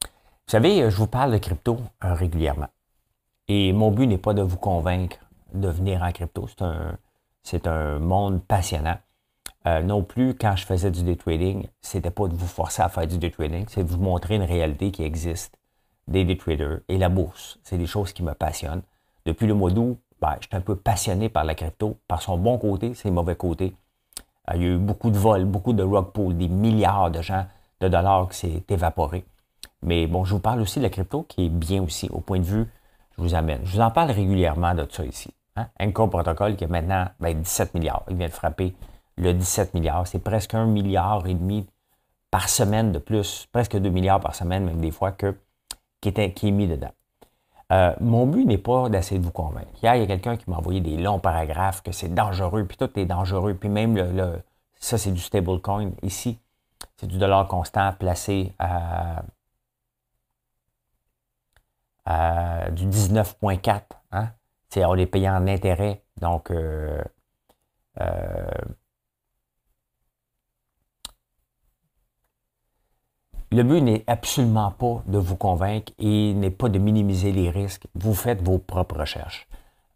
Vous 0.01 0.47
savez, 0.47 0.89
je 0.89 0.97
vous 0.97 1.05
parle 1.05 1.31
de 1.33 1.37
crypto 1.37 1.77
euh, 2.03 2.15
régulièrement. 2.15 2.69
Et 3.47 3.71
mon 3.71 3.91
but 3.91 4.07
n'est 4.07 4.17
pas 4.17 4.33
de 4.33 4.41
vous 4.41 4.57
convaincre 4.57 5.17
de 5.53 5.67
venir 5.67 6.01
en 6.01 6.11
crypto. 6.11 6.47
C'est 6.47 6.63
un, 6.63 6.97
c'est 7.43 7.67
un 7.67 7.99
monde 7.99 8.43
passionnant. 8.43 8.97
Euh, 9.65 9.81
non 9.81 10.03
plus, 10.03 10.35
quand 10.35 10.55
je 10.55 10.65
faisais 10.65 10.91
du 10.91 11.03
day 11.03 11.15
trading, 11.15 11.67
c'était 11.81 12.11
pas 12.11 12.27
de 12.27 12.35
vous 12.35 12.47
forcer 12.47 12.81
à 12.81 12.89
faire 12.89 13.07
du 13.07 13.17
day 13.17 13.31
trading, 13.31 13.65
c'est 13.69 13.83
de 13.83 13.89
vous 13.89 13.99
montrer 13.99 14.35
une 14.35 14.43
réalité 14.43 14.91
qui 14.91 15.03
existe 15.03 15.57
des 16.07 16.25
day 16.25 16.35
traders 16.35 16.79
et 16.89 16.97
la 16.97 17.09
bourse. 17.09 17.59
C'est 17.63 17.77
des 17.77 17.85
choses 17.85 18.11
qui 18.11 18.23
me 18.23 18.33
passionnent. 18.33 18.81
Depuis 19.25 19.47
le 19.47 19.53
mois 19.53 19.71
d'août, 19.71 19.97
ben, 20.19 20.35
je 20.41 20.47
suis 20.47 20.55
un 20.55 20.61
peu 20.61 20.75
passionné 20.75 21.29
par 21.29 21.45
la 21.45 21.55
crypto, 21.55 21.97
par 22.07 22.21
son 22.21 22.37
bon 22.37 22.57
côté, 22.57 22.93
ses 22.93 23.09
mauvais 23.09 23.35
côtés. 23.35 23.73
Euh, 24.49 24.55
il 24.55 24.61
y 24.61 24.65
a 24.65 24.69
eu 24.69 24.77
beaucoup 24.77 25.11
de 25.11 25.17
vols, 25.17 25.45
beaucoup 25.45 25.73
de 25.73 25.83
rug 25.83 26.11
pool, 26.11 26.35
des 26.37 26.49
milliards 26.49 27.11
de 27.11 27.21
gens, 27.21 27.45
de 27.79 27.87
dollars 27.87 28.29
qui 28.29 28.37
s'est 28.37 28.63
évaporé. 28.67 29.23
Mais 29.81 30.07
bon, 30.07 30.25
je 30.25 30.33
vous 30.33 30.39
parle 30.39 30.61
aussi 30.61 30.79
de 30.79 30.83
la 30.83 30.89
crypto 30.89 31.23
qui 31.23 31.45
est 31.45 31.49
bien 31.49 31.81
aussi, 31.83 32.09
au 32.11 32.19
point 32.19 32.39
de 32.39 32.45
vue, 32.45 32.65
je 33.17 33.21
vous 33.21 33.35
amène. 33.35 33.61
Je 33.63 33.75
vous 33.75 33.81
en 33.81 33.91
parle 33.91 34.11
régulièrement 34.11 34.73
de 34.73 34.85
ça 34.89 35.05
ici. 35.05 35.33
Hein? 35.55 35.67
Encore 35.79 36.09
Protocol 36.09 36.55
qui 36.55 36.65
a 36.65 36.67
maintenant 36.67 37.07
17 37.21 37.71
ben, 37.73 37.79
milliards. 37.79 38.03
Il 38.09 38.17
vient 38.17 38.27
de 38.27 38.33
frapper 38.33 38.73
le 39.17 39.33
17 39.33 39.73
milliards. 39.73 40.07
C'est 40.07 40.19
presque 40.19 40.53
un 40.53 40.65
milliard 40.65 41.27
et 41.27 41.33
demi 41.33 41.67
par 42.31 42.49
semaine 42.49 42.91
de 42.91 42.99
plus, 42.99 43.47
presque 43.51 43.77
2 43.77 43.89
milliards 43.89 44.19
par 44.19 44.35
semaine, 44.35 44.65
même 44.65 44.81
des 44.81 44.91
fois, 44.91 45.11
que, 45.11 45.35
qui, 46.01 46.09
est 46.09 46.51
mis 46.51 46.67
dedans. 46.67 46.91
Euh, 47.71 47.93
mon 48.01 48.25
but 48.25 48.45
n'est 48.45 48.57
pas 48.57 48.89
d'essayer 48.89 49.19
de 49.19 49.25
vous 49.25 49.31
convaincre. 49.31 49.69
Hier, 49.81 49.95
il 49.95 50.01
y 50.01 50.03
a 50.03 50.07
quelqu'un 50.07 50.35
qui 50.35 50.49
m'a 50.49 50.57
envoyé 50.57 50.81
des 50.81 50.97
longs 50.97 51.19
paragraphes 51.19 51.81
que 51.83 51.91
c'est 51.91 52.13
dangereux, 52.13 52.65
puis 52.65 52.77
tout 52.77 52.89
est 52.99 53.05
dangereux, 53.05 53.53
puis 53.53 53.69
même 53.69 53.95
ça, 54.79 54.97
c'est 54.97 55.11
du 55.11 55.21
stablecoin. 55.21 55.91
Ici, 56.01 56.39
c'est 56.97 57.07
du 57.07 57.17
dollar 57.17 57.47
constant 57.47 57.93
placé 57.93 58.53
à, 58.59 59.23
du 62.71 62.85
19,4. 62.87 63.81
Hein? 64.11 64.29
On 64.75 64.95
est 64.95 65.05
payé 65.05 65.29
en 65.29 65.47
intérêt. 65.47 66.03
Donc, 66.19 66.51
euh, 66.51 67.01
euh, 68.01 68.45
Le 73.53 73.61
but 73.61 73.81
n'est 73.81 74.03
absolument 74.07 74.71
pas 74.71 75.03
de 75.05 75.19
vous 75.19 75.35
convaincre 75.35 75.93
et 75.99 76.33
n'est 76.33 76.49
pas 76.49 76.69
de 76.69 76.79
minimiser 76.79 77.31
les 77.31 77.51
risques. 77.51 77.85
Vous 77.93 78.15
faites 78.15 78.41
vos 78.41 78.57
propres 78.57 79.01
recherches. 79.01 79.47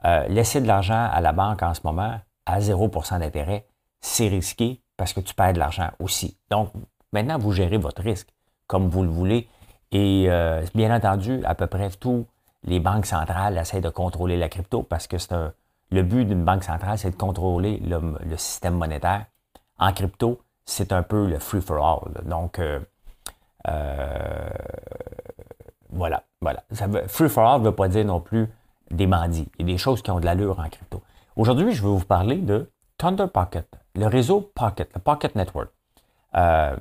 Euh, 0.05 0.27
laisser 0.27 0.61
de 0.61 0.67
l'argent 0.67 1.09
à 1.11 1.19
la 1.21 1.31
banque 1.33 1.63
en 1.63 1.73
ce 1.73 1.81
moment 1.83 2.19
à 2.45 2.59
0% 2.59 3.19
d'intérêt, 3.19 3.65
c'est 3.99 4.27
risqué 4.27 4.83
parce 4.95 5.11
que 5.11 5.21
tu 5.21 5.33
perds 5.33 5.53
de 5.53 5.57
l'argent 5.57 5.89
aussi. 5.99 6.37
Donc, 6.51 6.69
maintenant, 7.11 7.39
vous 7.39 7.51
gérez 7.51 7.79
votre 7.79 8.03
risque 8.03 8.29
comme 8.67 8.89
vous 8.89 9.01
le 9.01 9.09
voulez. 9.09 9.49
Et 9.91 10.25
euh, 10.27 10.63
bien 10.75 10.95
entendu, 10.95 11.43
à 11.43 11.55
peu 11.55 11.65
près 11.65 11.89
tous 11.89 12.27
les 12.61 12.79
banques 12.79 13.07
centrales 13.07 13.57
essaient 13.57 13.81
de 13.81 13.89
contrôler 13.89 14.37
la 14.37 14.49
crypto 14.49 14.83
parce 14.83 15.07
que 15.07 15.17
c'est 15.17 15.33
le 15.89 16.03
but 16.03 16.25
d'une 16.25 16.45
banque 16.45 16.63
centrale, 16.63 16.99
c'est 16.99 17.09
de 17.09 17.15
contrôler 17.15 17.79
le, 17.79 18.37
système 18.37 18.75
monétaire. 18.75 19.25
En 19.79 19.93
crypto, 19.93 20.41
c'est 20.63 20.91
un 20.91 21.01
peu 21.01 21.25
le 21.25 21.39
free 21.39 21.61
for 21.61 21.83
all. 21.83 22.23
Donc, 22.23 22.59
euh, 22.59 22.79
euh, 23.67 24.49
voilà, 25.89 26.23
voilà. 26.41 26.63
free 27.07 27.29
for 27.29 27.45
all 27.45 27.61
ne 27.61 27.65
veut 27.65 27.75
pas 27.75 27.87
dire 27.87 28.05
non 28.05 28.19
plus 28.19 28.47
des 28.91 29.07
bandits. 29.07 29.49
A 29.59 29.63
des 29.63 29.77
choses 29.77 30.01
qui 30.01 30.11
ont 30.11 30.19
de 30.19 30.25
l'allure 30.25 30.59
en 30.59 30.69
crypto. 30.69 31.01
Aujourd'hui, 31.35 31.73
je 31.73 31.81
vais 31.81 31.89
vous 31.89 32.05
parler 32.05 32.37
de 32.37 32.71
Thunder 32.97 33.27
Pocket, 33.31 33.67
le 33.95 34.07
réseau 34.07 34.41
Pocket, 34.41 34.89
le 34.93 34.99
Pocket 34.99 35.35
Network. 35.35 35.69
Euh, 36.35 36.75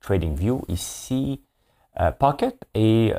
TradingView 0.00 0.64
ici. 0.68 1.42
Euh, 2.00 2.10
Pocket 2.10 2.56
et 2.74 3.12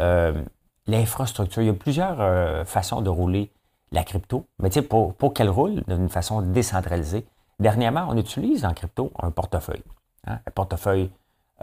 l'infrastructure. 0.88 1.62
Il 1.62 1.67
y 1.67 1.69
a 1.69 1.73
plusieurs 1.73 2.67
façons 2.67 3.02
de 3.02 3.10
rouler 3.10 3.52
la 3.93 4.04
crypto, 4.04 4.47
mais 4.60 4.69
tu 4.69 4.76
sais, 4.76 4.82
pour, 4.82 5.13
pour 5.13 5.34
qu'elle 5.34 5.49
roule 5.49 5.84
d'une 5.88 6.10
façon 6.10 6.41
décentralisée, 6.41 7.26
dernièrement, 7.60 8.08
on 8.10 8.17
utilise 8.17 8.65
en 8.65 8.73
crypto 8.73 9.13
un 9.21 9.30
portefeuille. 9.32 9.84
Hein, 10.26 10.39
un 10.45 10.52
portefeuille 10.52 11.12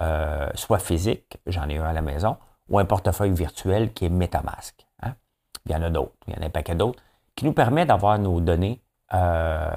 euh, 0.01 0.49
soit 0.55 0.79
physique, 0.79 1.39
j'en 1.47 1.69
ai 1.69 1.77
un 1.77 1.85
à 1.85 1.93
la 1.93 2.01
maison, 2.01 2.39
ou 2.71 2.79
un 2.79 2.87
portefeuille 2.87 3.33
virtuel 3.33 3.93
qui 3.93 4.07
est 4.07 4.09
MetaMask. 4.09 4.87
Hein. 5.03 5.15
Il 5.67 5.73
y 5.73 5.75
en 5.75 5.83
a 5.83 5.91
d'autres, 5.91 6.15
il 6.27 6.35
y 6.35 6.39
en 6.39 6.43
a 6.43 6.47
un 6.47 6.51
paquet 6.51 6.75
d'autres, 6.75 7.03
qui 7.35 7.45
nous 7.45 7.53
permet 7.53 7.85
d'avoir 7.85 8.19
nos 8.19 8.41
données, 8.41 8.81
euh, 9.13 9.69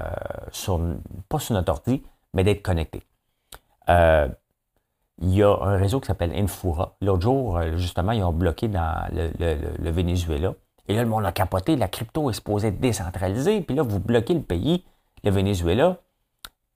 sur, 0.50 0.80
pas 1.28 1.38
sur 1.38 1.54
notre 1.54 1.72
ordi, 1.72 2.02
mais 2.32 2.42
d'être 2.42 2.62
connectés. 2.62 3.02
Euh, 3.90 4.28
il 5.18 5.34
y 5.34 5.42
a 5.42 5.50
un 5.50 5.76
réseau 5.76 6.00
qui 6.00 6.06
s'appelle 6.06 6.32
Infura. 6.34 6.96
L'autre 7.02 7.22
jour, 7.22 7.60
justement, 7.76 8.12
ils 8.12 8.22
ont 8.24 8.32
bloqué 8.32 8.68
le, 8.68 9.90
Venezuela. 9.90 10.54
Et 10.88 10.96
là, 10.96 11.02
le 11.02 11.08
monde 11.08 11.24
a 11.24 11.32
capoté. 11.32 11.76
La 11.76 11.88
crypto 11.88 12.30
est 12.30 12.34
supposée 12.34 12.68
être 12.68 12.80
décentralisée. 12.80 13.60
Puis 13.60 13.76
là, 13.76 13.82
vous 13.82 14.00
bloquez 14.00 14.34
le 14.34 14.42
pays, 14.42 14.84
le 15.22 15.30
Venezuela. 15.30 15.98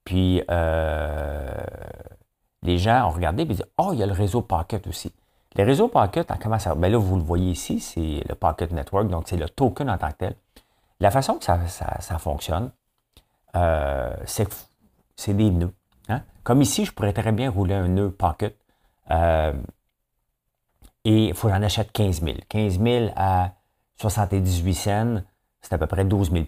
Puis, 0.05 0.41
les 2.61 2.77
gens 2.77 3.07
ont 3.07 3.11
regardé 3.11 3.43
et 3.43 3.45
disent 3.45 3.65
Oh, 3.77 3.91
il 3.93 3.99
y 3.99 4.03
a 4.03 4.05
le 4.05 4.13
réseau 4.13 4.41
Pocket 4.41 4.85
aussi. 4.87 5.13
Le 5.55 5.63
réseau 5.63 5.87
Pocket, 5.87 6.31
comment 6.41 6.59
ça 6.59 6.75
ben 6.75 6.91
là, 6.91 6.97
vous 6.97 7.15
le 7.15 7.23
voyez 7.23 7.51
ici, 7.51 7.79
c'est 7.79 8.23
le 8.27 8.35
Pocket 8.35 8.71
Network, 8.71 9.07
donc 9.07 9.23
c'est 9.27 9.37
le 9.37 9.49
token 9.49 9.89
en 9.89 9.97
tant 9.97 10.09
que 10.11 10.17
tel. 10.17 10.35
La 10.99 11.11
façon 11.11 11.35
que 11.35 11.45
ça, 11.45 12.19
fonctionne, 12.19 12.71
euh, 13.55 14.13
c'est 14.25 15.33
des 15.33 15.49
nœuds. 15.49 15.73
Hein. 16.09 16.21
Comme 16.43 16.61
ici, 16.61 16.85
je 16.85 16.91
pourrais 16.91 17.13
très 17.13 17.31
bien 17.31 17.49
rouler 17.49 17.73
un 17.73 17.87
nœud 17.87 18.11
Pocket 18.11 18.57
euh, 19.11 19.53
et 21.05 21.27
il 21.27 21.33
faut 21.33 21.47
que 21.47 21.53
j'en 21.53 21.63
achète 21.63 21.91
15 21.91 22.21
000. 22.21 22.37
15 22.47 22.79
000 22.79 23.11
à 23.15 23.53
78 23.97 24.73
cents, 24.73 25.21
c'est 25.61 25.73
à 25.73 25.77
peu 25.77 25.87
près 25.87 26.05
12 26.05 26.31
000 26.31 26.45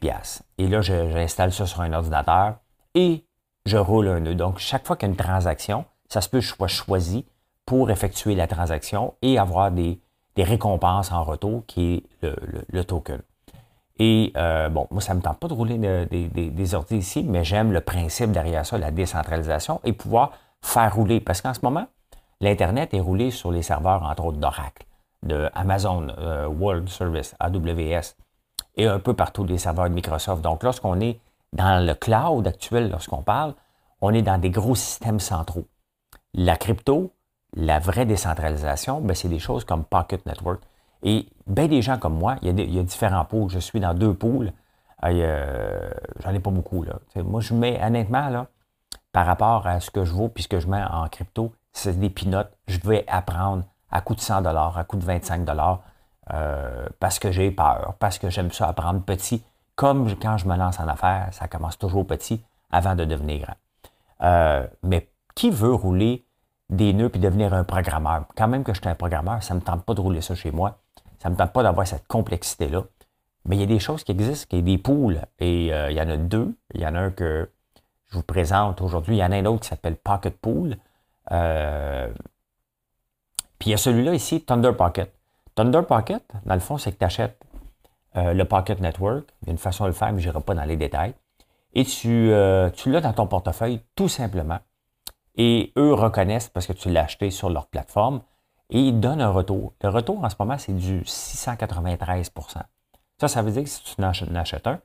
Et 0.57 0.67
là, 0.67 0.81
j'installe 0.81 1.51
ça 1.51 1.65
sur 1.65 1.81
un 1.81 1.93
ordinateur 1.93 2.57
et 2.93 3.25
je 3.65 3.77
roule 3.77 4.07
un 4.07 4.19
nœud. 4.19 4.35
Donc, 4.35 4.59
chaque 4.59 4.85
fois 4.85 4.95
qu'il 4.95 5.07
y 5.07 5.09
a 5.09 5.13
une 5.13 5.17
transaction, 5.17 5.85
ça 6.11 6.19
se 6.19 6.27
peut 6.27 6.39
que 6.39 6.45
je 6.45 6.53
sois 6.53 6.67
choisi 6.67 7.25
pour 7.65 7.89
effectuer 7.89 8.35
la 8.35 8.45
transaction 8.45 9.13
et 9.21 9.39
avoir 9.39 9.71
des, 9.71 9.99
récompenses 10.37 11.11
en 11.11 11.23
retour, 11.23 11.63
qui 11.67 11.93
est 11.93 12.27
le, 12.73 12.83
token. 12.83 13.21
Et 13.99 14.33
euh, 14.35 14.69
bon, 14.69 14.87
moi, 14.89 14.99
ça 14.99 15.13
ne 15.13 15.19
me 15.19 15.23
tente 15.23 15.39
pas 15.39 15.47
de 15.47 15.53
rouler 15.53 15.77
des, 15.77 16.27
des, 16.27 16.75
ordi 16.75 16.97
ici, 16.97 17.23
mais 17.23 17.43
j'aime 17.43 17.71
le 17.71 17.79
principe 17.79 18.31
derrière 18.31 18.65
ça, 18.65 18.77
la 18.77 18.91
décentralisation, 18.91 19.79
et 19.83 19.93
pouvoir 19.93 20.31
faire 20.61 20.93
rouler. 20.93 21.19
Parce 21.19 21.41
qu'en 21.41 21.53
ce 21.53 21.59
moment, 21.61 21.85
l'Internet 22.41 22.93
est 22.93 22.99
roulé 22.99 23.29
sur 23.29 23.51
les 23.51 23.61
serveurs, 23.61 24.03
entre 24.03 24.25
autres, 24.25 24.39
d'Oracle, 24.39 24.85
de 25.23 25.47
Amazon 25.53 26.07
euh, 26.17 26.47
World 26.47 26.89
Service, 26.89 27.35
AWS, 27.39 28.15
et 28.75 28.87
un 28.87 28.99
peu 28.99 29.13
partout 29.13 29.45
des 29.45 29.59
serveurs 29.59 29.89
de 29.89 29.93
Microsoft. 29.93 30.41
Donc, 30.41 30.63
lorsqu'on 30.63 30.99
est 30.99 31.19
dans 31.53 31.85
le 31.85 31.93
cloud 31.93 32.47
actuel, 32.47 32.89
lorsqu'on 32.89 33.21
parle, 33.21 33.53
on 34.01 34.13
est 34.13 34.23
dans 34.23 34.39
des 34.39 34.49
gros 34.49 34.75
systèmes 34.75 35.19
centraux. 35.19 35.67
La 36.33 36.55
crypto, 36.57 37.13
la 37.53 37.79
vraie 37.79 38.05
décentralisation, 38.05 39.01
ben, 39.01 39.13
c'est 39.13 39.29
des 39.29 39.39
choses 39.39 39.65
comme 39.65 39.83
Pocket 39.83 40.25
Network. 40.25 40.61
Et 41.03 41.27
bien 41.47 41.67
des 41.67 41.81
gens 41.81 41.97
comme 41.97 42.17
moi, 42.17 42.35
il 42.41 42.59
y, 42.59 42.79
a 42.79 42.83
différents 42.83 43.25
pools. 43.25 43.49
Je 43.49 43.59
suis 43.59 43.79
dans 43.79 43.93
deux 43.93 44.13
pools. 44.13 44.53
Euh, 45.03 45.89
J'en 46.19 46.33
ai 46.33 46.39
pas 46.39 46.51
beaucoup. 46.51 46.83
Là. 46.83 46.93
moi, 47.23 47.41
je 47.41 47.53
mets 47.53 47.83
honnêtement, 47.83 48.29
là, 48.29 48.47
par 49.11 49.25
rapport 49.25 49.67
à 49.67 49.79
ce 49.79 49.89
que 49.89 50.05
je 50.05 50.13
vaux 50.13 50.29
puis 50.29 50.43
ce 50.43 50.47
que 50.47 50.59
je 50.59 50.67
mets 50.67 50.83
en 50.83 51.07
crypto, 51.07 51.53
c'est 51.73 51.99
des 51.99 52.09
pinottes. 52.09 52.51
Je 52.67 52.79
vais 52.79 53.03
apprendre 53.07 53.63
à 53.91 54.01
coût 54.01 54.15
de 54.15 54.21
100 54.21 54.45
à 54.45 54.83
coût 54.83 54.97
de 54.97 55.05
25 55.05 55.49
euh, 56.33 56.87
parce 56.99 57.19
que 57.19 57.31
j'ai 57.31 57.51
peur, 57.51 57.95
parce 57.99 58.19
que 58.19 58.29
j'aime 58.29 58.51
ça 58.51 58.67
apprendre 58.67 59.01
petit. 59.01 59.43
Comme 59.75 60.07
quand 60.17 60.37
je 60.37 60.47
me 60.47 60.55
lance 60.55 60.79
en 60.79 60.87
affaires, 60.87 61.29
ça 61.31 61.47
commence 61.47 61.77
toujours 61.77 62.05
petit 62.05 62.43
avant 62.71 62.95
de 62.95 63.03
devenir 63.03 63.41
grand. 63.41 63.55
Euh, 64.23 64.67
mais 64.83 65.09
qui 65.35 65.49
veut 65.49 65.73
rouler 65.73 66.25
des 66.69 66.93
nœuds 66.93 67.09
puis 67.09 67.19
devenir 67.19 67.53
un 67.53 67.63
programmeur? 67.63 68.25
Quand 68.35 68.47
même 68.47 68.63
que 68.63 68.73
je 68.73 68.79
suis 68.79 68.89
un 68.89 68.95
programmeur, 68.95 69.43
ça 69.43 69.53
ne 69.53 69.59
me 69.59 69.63
tente 69.65 69.83
pas 69.83 69.93
de 69.93 70.01
rouler 70.01 70.21
ça 70.21 70.35
chez 70.35 70.51
moi. 70.51 70.79
Ça 71.19 71.29
ne 71.29 71.35
me 71.35 71.37
tente 71.37 71.53
pas 71.53 71.63
d'avoir 71.63 71.85
cette 71.85 72.07
complexité-là. 72.07 72.83
Mais 73.45 73.55
il 73.55 73.59
y 73.59 73.63
a 73.63 73.67
des 73.67 73.79
choses 73.79 74.03
qui 74.03 74.11
existent, 74.11 74.47
qui 74.49 74.57
a 74.57 74.61
des 74.61 74.77
poules, 74.77 75.21
et 75.39 75.73
euh, 75.73 75.91
il 75.91 75.97
y 75.97 76.01
en 76.01 76.09
a 76.09 76.17
deux. 76.17 76.55
Il 76.73 76.81
y 76.81 76.85
en 76.85 76.95
a 76.95 76.99
un 76.99 77.11
que 77.11 77.49
je 78.09 78.15
vous 78.17 78.23
présente 78.23 78.81
aujourd'hui. 78.81 79.17
Il 79.17 79.19
y 79.19 79.23
en 79.23 79.31
a 79.31 79.35
un 79.35 79.45
autre 79.45 79.61
qui 79.61 79.69
s'appelle 79.69 79.95
Pocket 79.95 80.37
Pool. 80.39 80.77
Euh, 81.31 82.11
puis 83.59 83.69
il 83.69 83.71
y 83.71 83.73
a 83.73 83.77
celui-là 83.77 84.13
ici, 84.13 84.41
Thunder 84.41 84.73
Pocket. 84.73 85.13
Thunder 85.55 85.81
Pocket, 85.87 86.23
dans 86.45 86.53
le 86.53 86.59
fond, 86.59 86.77
c'est 86.77 86.91
que 86.91 86.97
tu 86.97 87.05
achètes 87.05 87.39
le 88.15 88.43
Pocket 88.43 88.79
Network. 88.79 89.25
Il 89.41 89.47
y 89.47 89.49
a 89.49 89.53
une 89.53 89.57
façon 89.57 89.85
de 89.85 89.89
le 89.89 89.93
faire, 89.93 90.11
mais 90.11 90.19
je 90.19 90.27
n'irai 90.27 90.41
pas 90.41 90.53
dans 90.53 90.65
les 90.65 90.75
détails. 90.75 91.13
Et 91.73 91.85
tu 91.85 92.29
l'as 92.29 93.01
dans 93.01 93.13
ton 93.13 93.27
portefeuille 93.27 93.81
tout 93.95 94.09
simplement 94.09 94.59
et 95.35 95.71
eux 95.77 95.93
reconnaissent 95.93 96.49
parce 96.49 96.67
que 96.67 96.73
tu 96.73 96.89
l'as 96.89 97.03
acheté 97.03 97.31
sur 97.31 97.49
leur 97.49 97.67
plateforme 97.67 98.21
et 98.69 98.79
ils 98.79 98.99
donnent 98.99 99.21
un 99.21 99.29
retour. 99.29 99.73
Le 99.81 99.89
retour 99.89 100.23
en 100.23 100.29
ce 100.29 100.35
moment, 100.39 100.57
c'est 100.57 100.75
du 100.75 101.01
693% 101.01 102.31
Ça, 103.19 103.27
ça 103.27 103.41
veut 103.41 103.51
dire 103.51 103.63
que 103.63 103.69
si 103.69 103.83
tu 103.83 104.01
en 104.03 104.35
achètes 104.35 104.67
un, 104.67 104.79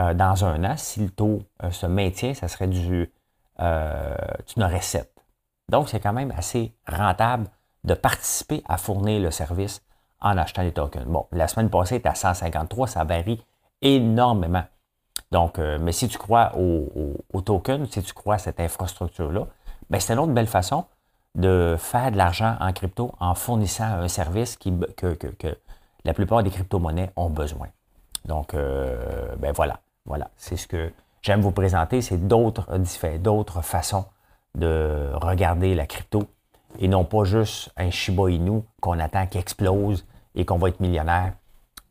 euh, 0.00 0.14
dans 0.14 0.44
un 0.44 0.64
an, 0.64 0.76
si 0.76 1.00
le 1.00 1.10
taux 1.10 1.42
euh, 1.62 1.70
se 1.70 1.86
maintient, 1.86 2.34
ça 2.34 2.48
serait 2.48 2.68
du. 2.68 3.12
Euh, 3.60 4.14
tu 4.46 4.60
n'aurais 4.60 4.80
7. 4.80 5.12
Donc, 5.68 5.88
c'est 5.88 6.00
quand 6.00 6.12
même 6.12 6.32
assez 6.36 6.72
rentable 6.86 7.48
de 7.84 7.94
participer 7.94 8.62
à 8.68 8.76
fournir 8.78 9.20
le 9.20 9.30
service 9.30 9.82
en 10.20 10.38
achetant 10.38 10.62
des 10.62 10.72
tokens. 10.72 11.06
Bon, 11.06 11.26
la 11.32 11.48
semaine 11.48 11.68
passée, 11.68 11.96
était 11.96 12.08
à 12.08 12.14
153, 12.14 12.86
ça 12.86 13.04
varie 13.04 13.44
énormément. 13.82 14.64
Donc, 15.30 15.58
mais 15.58 15.92
si 15.92 16.08
tu 16.08 16.16
crois 16.16 16.52
au, 16.56 17.22
au 17.32 17.40
token, 17.42 17.86
si 17.86 18.02
tu 18.02 18.14
crois 18.14 18.36
à 18.36 18.38
cette 18.38 18.60
infrastructure-là, 18.60 19.46
c'est 19.98 20.12
une 20.12 20.18
autre 20.18 20.32
belle 20.32 20.46
façon 20.46 20.84
de 21.34 21.76
faire 21.78 22.10
de 22.10 22.16
l'argent 22.16 22.56
en 22.60 22.72
crypto 22.72 23.12
en 23.20 23.34
fournissant 23.34 23.84
un 23.84 24.08
service 24.08 24.56
que, 24.56 24.76
la 26.04 26.14
plupart 26.14 26.42
des 26.42 26.50
crypto-monnaies 26.50 27.10
ont 27.16 27.30
besoin. 27.30 27.68
Donc, 28.24 28.54
euh, 28.54 29.34
ben 29.36 29.52
voilà, 29.52 29.80
voilà, 30.04 30.30
c'est 30.36 30.56
ce 30.56 30.66
que 30.66 30.92
j'aime 31.22 31.40
vous 31.40 31.50
présenter, 31.50 32.02
c'est 32.02 32.28
d'autres, 32.28 32.66
d'autres 33.18 33.62
façons 33.62 34.06
de 34.54 35.10
regarder 35.14 35.74
la 35.74 35.86
crypto 35.86 36.24
et 36.78 36.88
non 36.88 37.04
pas 37.04 37.24
juste 37.24 37.70
un 37.76 37.90
Shiba 37.90 38.30
Inu 38.30 38.62
qu'on 38.80 38.98
attend 38.98 39.26
qui 39.26 39.38
explose 39.38 40.06
et 40.34 40.44
qu'on 40.44 40.58
va 40.58 40.68
être 40.68 40.80
millionnaire. 40.80 41.32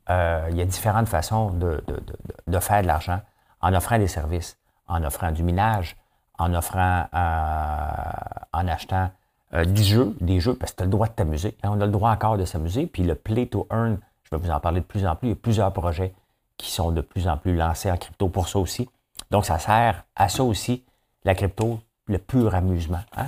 Euh, 0.09 0.47
il 0.51 0.57
y 0.57 0.61
a 0.61 0.65
différentes 0.65 1.07
façons 1.07 1.51
de 1.51 2.59
faire 2.59 2.81
de 2.81 2.87
l'argent 2.87 3.21
en 3.61 3.73
offrant 3.73 3.97
des 3.97 4.07
services, 4.07 4.57
en 4.87 5.03
offrant 5.03 5.31
du 5.31 5.43
minage, 5.43 5.97
en 6.37 6.53
offrant, 6.53 7.07
euh, 7.13 8.47
en 8.53 8.67
achetant 8.67 9.11
euh, 9.53 9.65
du 9.65 9.83
jeu, 9.83 10.15
des 10.21 10.39
jeux, 10.39 10.55
parce 10.55 10.71
que 10.71 10.77
tu 10.77 10.83
as 10.83 10.85
le 10.85 10.91
droit 10.91 11.07
de 11.07 11.13
t'amuser. 11.13 11.57
Hein, 11.63 11.69
on 11.73 11.81
a 11.81 11.85
le 11.85 11.91
droit 11.91 12.11
encore 12.11 12.37
de 12.37 12.45
s'amuser. 12.45 12.85
Puis 12.85 13.03
le 13.03 13.15
Play 13.15 13.47
to 13.47 13.67
Earn, 13.71 13.97
je 14.23 14.35
vais 14.35 14.41
vous 14.41 14.51
en 14.51 14.59
parler 14.59 14.81
de 14.81 14.85
plus 14.85 15.05
en 15.05 15.15
plus. 15.15 15.27
Il 15.27 15.31
y 15.31 15.33
a 15.33 15.37
plusieurs 15.37 15.73
projets 15.73 16.13
qui 16.57 16.71
sont 16.71 16.91
de 16.91 17.01
plus 17.01 17.27
en 17.27 17.37
plus 17.37 17.55
lancés 17.55 17.91
en 17.91 17.97
crypto 17.97 18.29
pour 18.29 18.47
ça 18.47 18.59
aussi. 18.59 18.89
Donc, 19.31 19.45
ça 19.45 19.59
sert 19.59 20.05
à 20.15 20.29
ça 20.29 20.43
aussi, 20.43 20.83
la 21.23 21.35
crypto, 21.35 21.79
le 22.05 22.17
pur 22.17 22.55
amusement. 22.55 23.01
Hein. 23.15 23.27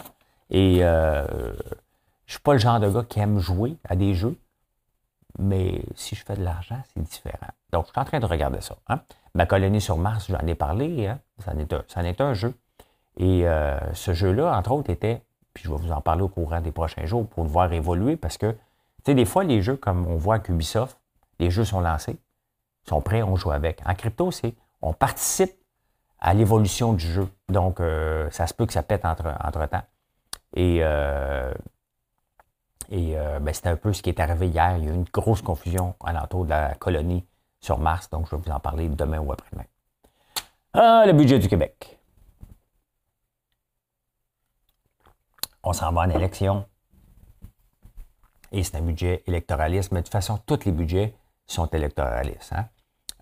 Et 0.49 0.79
euh, 0.81 1.53
je 2.25 2.33
suis 2.33 2.41
pas 2.41 2.53
le 2.53 2.59
genre 2.59 2.79
de 2.79 2.89
gars 2.89 3.03
qui 3.07 3.19
aime 3.19 3.39
jouer 3.39 3.77
à 3.87 3.95
des 3.95 4.13
jeux, 4.13 4.37
mais 5.37 5.83
si 5.95 6.15
je 6.15 6.23
fais 6.25 6.35
de 6.35 6.43
l'argent, 6.43 6.81
c'est 6.93 7.03
différent. 7.03 7.47
Donc, 7.71 7.85
je 7.85 7.91
suis 7.91 7.99
en 7.99 8.05
train 8.05 8.19
de 8.19 8.25
regarder 8.25 8.61
ça. 8.61 8.75
Hein. 8.87 9.01
Ma 9.35 9.45
colonie 9.45 9.81
sur 9.81 9.97
Mars, 9.97 10.25
j'en 10.29 10.45
ai 10.47 10.55
parlé, 10.55 11.07
hein. 11.07 11.19
ça, 11.43 11.53
en 11.53 12.03
est 12.03 12.21
un, 12.21 12.33
jeu. 12.33 12.53
Et 13.19 13.47
euh, 13.47 13.77
ce 13.93 14.13
jeu-là, 14.13 14.57
entre 14.57 14.71
autres, 14.71 14.89
était, 14.89 15.21
puis 15.53 15.65
je 15.65 15.69
vais 15.69 15.75
vous 15.75 15.91
en 15.91 16.01
parler 16.01 16.23
au 16.23 16.29
courant 16.29 16.61
des 16.61 16.71
prochains 16.71 17.05
jours 17.05 17.27
pour 17.27 17.43
le 17.43 17.49
voir 17.49 17.71
évoluer, 17.71 18.15
parce 18.15 18.37
que, 18.37 18.51
tu 18.53 18.57
sais, 19.05 19.13
des 19.13 19.25
fois, 19.25 19.43
les 19.43 19.61
jeux, 19.61 19.75
comme 19.75 20.07
on 20.07 20.15
voit 20.15 20.35
à 20.35 20.41
Ubisoft, 20.47 20.97
les 21.39 21.51
jeux 21.51 21.65
sont 21.65 21.81
lancés, 21.81 22.17
sont 22.87 23.01
prêts, 23.01 23.21
on 23.21 23.35
joue 23.35 23.51
avec. 23.51 23.81
En 23.85 23.93
crypto, 23.93 24.31
c'est 24.31 24.55
on 24.81 24.93
participe 24.93 25.53
à 26.19 26.33
l'évolution 26.33 26.93
du 26.93 27.05
jeu. 27.05 27.27
Donc, 27.49 27.81
euh, 27.81 28.29
ça 28.31 28.47
se 28.47 28.53
peut 28.53 28.65
que 28.65 28.73
ça 28.73 28.83
pète 28.83 29.03
entre, 29.03 29.33
entre 29.43 29.65
temps. 29.67 29.83
Et 30.55 30.79
euh, 30.81 31.53
et 32.91 33.15
ben, 33.39 33.53
c'était 33.53 33.69
un 33.69 33.75
peu 33.75 33.93
ce 33.93 34.01
qui 34.01 34.09
est 34.09 34.19
arrivé 34.19 34.47
hier. 34.47 34.77
Il 34.77 34.85
y 34.85 34.87
a 34.87 34.91
eu 34.91 34.95
une 34.95 35.05
grosse 35.13 35.43
confusion 35.43 35.93
alentour 36.03 36.45
de 36.45 36.49
la 36.49 36.73
colonie 36.73 37.23
sur 37.59 37.77
Mars, 37.77 38.09
donc 38.09 38.25
je 38.25 38.35
vais 38.35 38.41
vous 38.41 38.51
en 38.51 38.59
parler 38.59 38.89
demain 38.89 39.19
ou 39.19 39.31
après-demain. 39.31 39.65
Ah, 40.73 41.03
le 41.05 41.13
budget 41.13 41.37
du 41.37 41.47
Québec. 41.47 41.98
On 45.63 45.73
s'en 45.73 45.91
va 45.91 46.01
en 46.01 46.09
élection. 46.09 46.65
Et 48.51 48.63
c'est 48.63 48.77
un 48.77 48.81
budget 48.81 49.23
électoraliste, 49.27 49.91
mais 49.91 49.99
de 49.99 50.05
toute 50.05 50.13
façon, 50.13 50.39
tous 50.45 50.65
les 50.65 50.71
budgets 50.71 51.15
sont 51.45 51.67
électoralistes. 51.67 52.53
Hein. 52.53 52.65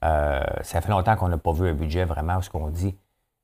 Euh, 0.04 0.44
ça 0.62 0.82
fait 0.82 0.90
longtemps 0.90 1.16
qu'on 1.16 1.28
n'a 1.28 1.38
pas 1.38 1.52
vu 1.52 1.68
un 1.68 1.74
budget 1.74 2.06
vraiment 2.06 2.38
où 2.38 2.42
ce 2.42 2.50
qu'on 2.50 2.70
dit 2.70 2.98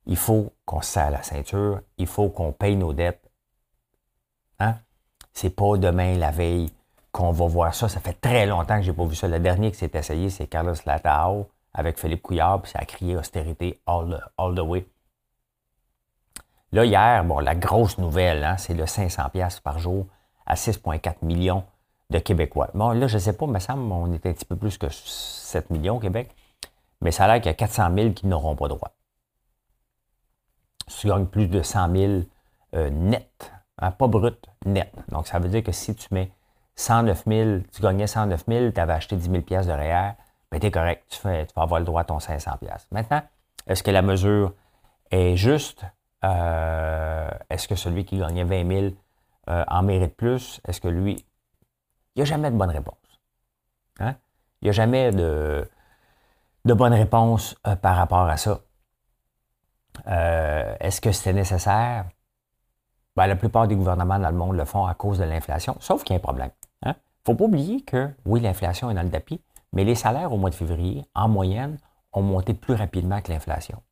il 0.06 0.16
faut 0.16 0.52
qu'on 0.64 0.82
se 0.82 0.92
serre 0.92 1.10
la 1.10 1.22
ceinture, 1.22 1.80
il 1.98 2.06
faut 2.06 2.28
qu'on 2.28 2.52
paye 2.52 2.76
nos 2.76 2.92
dettes. 2.92 3.30
Hein? 4.60 4.76
C'est 5.32 5.50
pas 5.50 5.76
demain, 5.76 6.16
la 6.16 6.30
veille, 6.30 6.72
qu'on 7.12 7.32
va 7.32 7.46
voir 7.46 7.74
ça. 7.74 7.88
Ça 7.88 8.00
fait 8.00 8.20
très 8.20 8.46
longtemps 8.46 8.76
que 8.76 8.82
j'ai 8.82 8.92
pas 8.92 9.04
vu 9.04 9.14
ça. 9.14 9.28
Le 9.28 9.40
dernier 9.40 9.70
qui 9.70 9.78
s'est 9.78 9.90
essayé, 9.94 10.30
c'est 10.30 10.46
Carlos 10.46 10.74
Latao 10.86 11.48
avec 11.72 11.98
Philippe 11.98 12.22
Couillard, 12.22 12.62
puis 12.62 12.70
ça 12.70 12.80
a 12.80 12.84
crié 12.84 13.16
austérité 13.16 13.80
all 13.86 14.54
the, 14.54 14.60
way. 14.60 14.86
Là, 16.74 16.84
hier, 16.84 17.24
bon, 17.24 17.38
la 17.38 17.54
grosse 17.54 17.98
nouvelle, 17.98 18.42
hein, 18.42 18.56
c'est 18.56 18.74
le 18.74 18.84
500$ 18.84 19.60
par 19.60 19.78
jour 19.78 20.06
à 20.44 20.56
6,4 20.56 21.18
millions 21.22 21.62
de 22.10 22.18
Québécois. 22.18 22.68
Bon, 22.74 22.90
là, 22.90 23.06
je 23.06 23.14
ne 23.14 23.20
sais 23.20 23.32
pas, 23.32 23.46
mais 23.46 23.60
semble 23.60 23.92
on 23.92 24.12
est 24.12 24.26
un 24.26 24.32
petit 24.32 24.44
peu 24.44 24.56
plus 24.56 24.76
que 24.76 24.88
7 24.90 25.70
millions 25.70 25.98
au 25.98 26.00
Québec, 26.00 26.34
mais 27.00 27.12
ça 27.12 27.26
a 27.26 27.28
l'air 27.28 27.36
qu'il 27.36 27.46
y 27.46 27.50
a 27.50 27.54
400 27.54 27.94
000 27.94 28.10
qui 28.10 28.26
n'auront 28.26 28.56
pas 28.56 28.66
droit. 28.66 28.90
Tu 30.88 31.06
gagnes 31.06 31.26
plus 31.26 31.46
de 31.46 31.62
100 31.62 31.94
000 31.94 32.12
euh, 32.74 32.90
net, 32.90 33.52
Hein, 33.78 33.90
pas 33.92 34.08
brut, 34.08 34.44
net. 34.64 34.92
Donc, 35.10 35.28
ça 35.28 35.38
veut 35.38 35.48
dire 35.48 35.62
que 35.62 35.72
si 35.72 35.94
tu 35.94 36.12
mets 36.12 36.32
109 36.74 37.24
000, 37.26 37.50
tu 37.72 37.82
gagnais 37.82 38.08
109 38.08 38.44
000, 38.48 38.70
tu 38.70 38.80
avais 38.80 38.92
acheté 38.94 39.16
10 39.16 39.30
000 39.30 39.42
de 39.42 39.72
REER, 39.72 40.12
ben, 40.50 40.60
tu 40.60 40.66
es 40.66 40.70
correct. 40.70 41.04
Tu, 41.08 41.28
vas 41.28 41.44
avoir 41.56 41.80
le 41.80 41.86
droit 41.86 42.02
à 42.02 42.04
ton 42.04 42.20
500 42.20 42.52
Maintenant, 42.90 43.22
est-ce 43.66 43.82
que 43.82 43.90
la 43.90 44.02
mesure 44.02 44.52
est 45.10 45.36
juste? 45.36 45.84
Euh, 46.24 47.28
est-ce 47.50 47.68
que 47.68 47.74
celui 47.74 48.04
qui 48.04 48.18
gagnait 48.18 48.44
20 48.44 48.80
000 48.80 48.94
euh, 49.50 49.64
en 49.68 49.82
mérite 49.82 50.16
plus? 50.16 50.60
Est-ce 50.66 50.80
que 50.80 50.88
lui... 50.88 51.24
Il 52.14 52.20
n'y 52.20 52.22
a 52.22 52.24
jamais 52.24 52.50
de 52.50 52.56
bonne 52.56 52.70
réponse. 52.70 52.96
Hein? 54.00 54.14
Il 54.62 54.66
n'y 54.66 54.70
a 54.70 54.72
jamais 54.72 55.10
de, 55.10 55.68
bonne 56.64 56.94
réponse 56.94 57.56
euh, 57.66 57.76
par 57.76 57.96
rapport 57.96 58.28
à 58.28 58.36
ça. 58.36 58.60
est-ce 60.06 61.00
que 61.00 61.12
c'était 61.12 61.32
nécessaire? 61.32 62.06
Ben, 63.16 63.26
la 63.26 63.36
plupart 63.36 63.68
des 63.68 63.76
gouvernements 63.76 64.18
dans 64.18 64.30
le 64.30 64.36
monde 64.36 64.56
le 64.56 64.64
font 64.64 64.86
à 64.86 64.94
cause 64.94 65.18
de 65.18 65.24
l'inflation, 65.24 65.76
sauf 65.78 66.02
qu'il 66.02 66.14
y 66.14 66.16
a 66.16 66.18
un 66.18 66.22
problème. 66.22 66.50
Il 66.82 66.88
hein? 66.88 66.94
ne 66.96 67.32
faut 67.32 67.36
pas 67.36 67.44
oublier 67.44 67.82
que, 67.82 68.10
oui, 68.24 68.40
l'inflation 68.40 68.90
est 68.90 68.94
dans 68.94 69.02
le 69.02 69.10
tapis, 69.10 69.40
mais 69.72 69.84
les 69.84 69.94
salaires 69.94 70.32
au 70.32 70.36
mois 70.36 70.50
de 70.50 70.54
février, 70.54 71.04
en 71.14 71.28
moyenne, 71.28 71.78
ont 72.12 72.22
monté 72.22 72.54
plus 72.54 72.74
rapidement 72.74 73.20
que 73.20 73.30
l'inflation. 73.30 73.82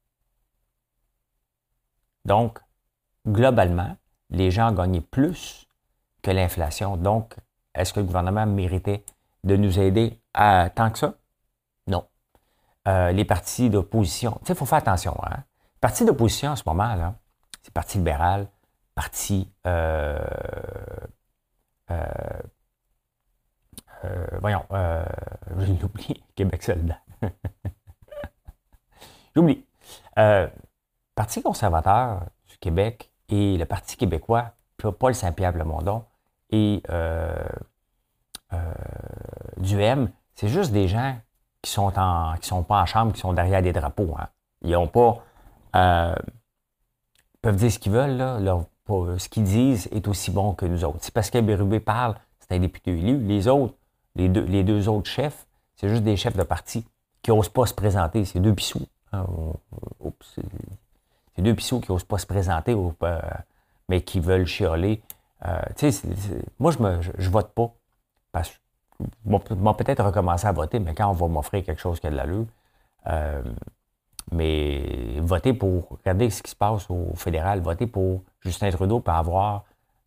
Donc, 2.25 2.59
globalement, 3.27 3.97
les 4.31 4.51
gens 4.51 4.73
gagné 4.73 5.01
plus 5.01 5.67
que 6.23 6.31
l'inflation. 6.31 6.97
Donc, 6.97 7.37
est-ce 7.75 7.93
que 7.93 8.01
le 8.01 8.07
gouvernement 8.07 8.47
méritait 8.47 9.05
de 9.45 9.57
nous 9.57 9.79
aider 9.79 10.21
tant 10.35 10.91
que 10.91 10.99
ça? 10.99 11.15
Non. 11.87 12.07
Euh, 12.89 13.13
les 13.13 13.25
partis 13.25 13.71
d'opposition, 13.71 14.41
tu 14.45 14.53
il 14.53 14.55
faut 14.55 14.67
faire 14.67 14.79
attention. 14.79 15.17
Hein? 15.25 15.45
Partis 15.81 16.05
d'opposition 16.05 16.51
en 16.51 16.57
ce 16.57 16.63
moment, 16.67 16.95
là, 16.95 17.15
c'est 17.63 17.73
Parti 17.73 17.99
libéral, 17.99 18.49
parti, 18.95 19.49
euh, 19.67 20.19
euh, 21.91 22.39
voyons, 24.41 24.65
j'ai 25.61 25.85
oublié, 25.85 26.23
Québec 26.35 26.63
soldat. 26.63 26.99
J'oublie. 29.35 29.65
Parti 31.15 31.43
conservateur 31.43 32.23
du 32.49 32.57
Québec 32.59 33.11
et 33.29 33.57
le 33.57 33.65
Parti 33.65 33.97
québécois, 33.97 34.53
Paul 34.99 35.15
Saint-Pierre 35.15 35.53
Plamondon 35.53 36.05
et 36.51 36.83
du 39.59 39.81
M, 39.81 40.11
c'est 40.35 40.49
juste 40.49 40.73
des 40.73 40.89
gens 40.89 41.17
qui 41.63 41.71
sont 41.71 41.93
en, 41.99 42.35
qui 42.37 42.49
sont 42.49 42.63
pas 42.65 42.83
en 42.83 42.87
chambre, 42.87 43.13
qui 43.13 43.21
sont 43.21 43.33
derrière 43.33 43.63
des 43.63 43.73
drapeaux. 43.73 44.15
Hein. 44.19 44.29
Ils 44.63 44.73
n'ont 44.73 44.89
pas, 44.89 45.23
peuvent 47.41 47.57
dire 47.57 47.71
ce 47.71 47.79
qu'ils 47.79 47.93
veulent, 47.93 48.17
là, 48.17 48.39
euh, 48.91 49.19
ce 49.19 49.29
qu'ils 49.29 49.45
disent 49.45 49.89
est 49.93 50.07
aussi 50.09 50.31
bon 50.31 50.55
que 50.55 50.67
nous 50.67 50.85
autres. 50.85 50.99
Si 51.01 51.11
Pascal 51.11 51.45
Bérubé 51.45 51.81
parle, 51.81 52.17
c'est 52.41 52.55
un 52.55 52.59
député 52.59 52.91
élu. 52.91 53.19
Les 53.19 53.49
autres, 53.49 53.75
les 54.17 54.29
deux, 54.29 54.45
les 54.45 54.65
deux 54.65 54.89
autres 54.89 55.09
chefs, 55.09 55.47
c'est 55.77 55.89
juste 55.89 56.03
des 56.03 56.17
chefs 56.17 56.37
de 56.37 56.43
parti 56.43 56.85
qui 57.23 57.31
n'osent 57.31 57.49
pas 57.49 57.67
se 57.67 57.75
présenter. 57.75 58.25
C'est 58.25 58.41
deux 58.41 58.55
pissous. 58.55 58.87
Hein, 59.13 59.25
c'est 61.35 61.43
deux 61.43 61.55
pissous 61.55 61.81
qui 61.81 61.91
n'osent 61.91 62.05
pas 62.05 62.19
se 62.19 62.27
présenter, 62.27 62.75
euh, 62.75 63.21
mais 63.89 64.03
qui 64.03 64.21
veulent 64.21 64.47
chialer. 64.47 65.03
Euh, 65.47 65.61
moi, 66.59 66.71
je 66.71 66.79
ne 66.79 67.29
vote 67.29 67.53
pas. 67.55 67.73
Parce 68.31 68.51
que 68.51 68.57
je 69.27 69.73
peut-être 69.73 70.05
recommencer 70.05 70.47
à 70.47 70.53
voter, 70.53 70.79
mais 70.79 70.95
quand 70.95 71.09
on 71.09 71.13
va 71.13 71.29
m'offrir 71.29 71.65
quelque 71.65 71.81
chose 71.81 72.01
qui 72.01 72.07
a 72.07 72.11
de 72.11 72.17
l'allure, 72.17 72.47
mais 74.31 75.21
voter 75.21 75.53
pour, 75.53 75.89
regardez 75.91 76.31
ce 76.31 76.43
qui 76.43 76.51
se 76.51 76.57
passe 76.57 76.89
au 76.89 77.15
fédéral, 77.15 77.61
voter 77.61 77.87
pour 77.87 78.23
Justin 78.41 78.71
Trudeau 78.71 79.01
pour 79.01 79.15
avoir 79.15 79.65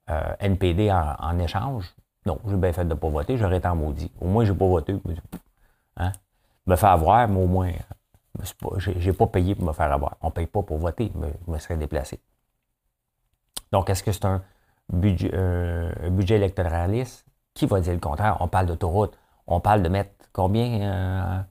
euh, 0.10 0.36
NPD 0.40 0.92
en, 0.92 1.40
échange. 1.40 1.94
Non, 2.26 2.40
j'ai 2.48 2.56
bien 2.56 2.74
fait 2.74 2.86
de 2.86 2.90
ne 2.90 2.96
pas 2.96 3.10
voter, 3.10 3.38
j'aurais 3.38 3.58
été 3.58 3.68
en 3.68 3.76
maudit. 3.76 4.12
Au 4.20 4.28
moins, 4.28 4.46
je 4.46 4.52
n'ai 4.52 4.58
pas 4.58 4.66
voté. 4.66 4.96
Hein? 5.98 6.12
Me 6.66 6.76
faire 6.76 6.90
avoir, 6.90 7.28
mais 7.28 7.40
au 7.40 7.48
moins, 7.48 7.72
je 8.78 8.92
n'ai 8.92 9.14
pas 9.14 9.28
payé 9.28 9.56
pour 9.56 9.66
me 9.66 9.74
faire 9.74 9.92
avoir. 9.92 10.18
On 10.22 10.28
ne 10.28 10.32
paye 10.32 10.48
pas 10.48 10.62
pour 10.62 10.78
voter, 10.78 11.12
mais 11.16 11.34
je 11.46 11.52
me 11.52 11.58
serais 11.60 11.78
déplacé. 11.78 12.20
Donc, 13.72 13.90
est-ce 13.90 14.04
que 14.04 14.12
c'est 14.12 14.26
un 14.26 14.44
budget, 14.92 15.32
euh, 15.34 16.10
budget 16.10 16.36
électoraliste? 16.36 17.26
Qui 17.54 17.66
va 17.66 17.80
dire 17.80 17.94
le 17.94 18.00
contraire? 18.00 18.38
On 18.42 18.48
parle 18.48 18.66
d'autoroute. 18.68 19.18
On 19.48 19.60
parle 19.60 19.82
de 19.82 19.90
mettre 19.90 20.12
combien? 20.34 20.82
Euh, 20.82 21.42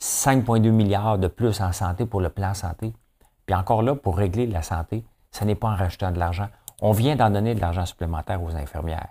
5,2 0.00 0.70
milliards 0.70 1.18
de 1.18 1.28
plus 1.28 1.60
en 1.60 1.72
santé 1.72 2.06
pour 2.06 2.20
le 2.20 2.30
plan 2.30 2.54
santé. 2.54 2.94
Puis 3.44 3.54
encore 3.54 3.82
là, 3.82 3.94
pour 3.94 4.16
régler 4.16 4.46
la 4.46 4.62
santé, 4.62 5.04
ce 5.30 5.44
n'est 5.44 5.54
pas 5.54 5.68
en 5.68 5.76
rajoutant 5.76 6.10
de 6.10 6.18
l'argent. 6.18 6.48
On 6.80 6.92
vient 6.92 7.16
d'en 7.16 7.30
donner 7.30 7.54
de 7.54 7.60
l'argent 7.60 7.84
supplémentaire 7.84 8.42
aux 8.42 8.54
infirmières. 8.56 9.08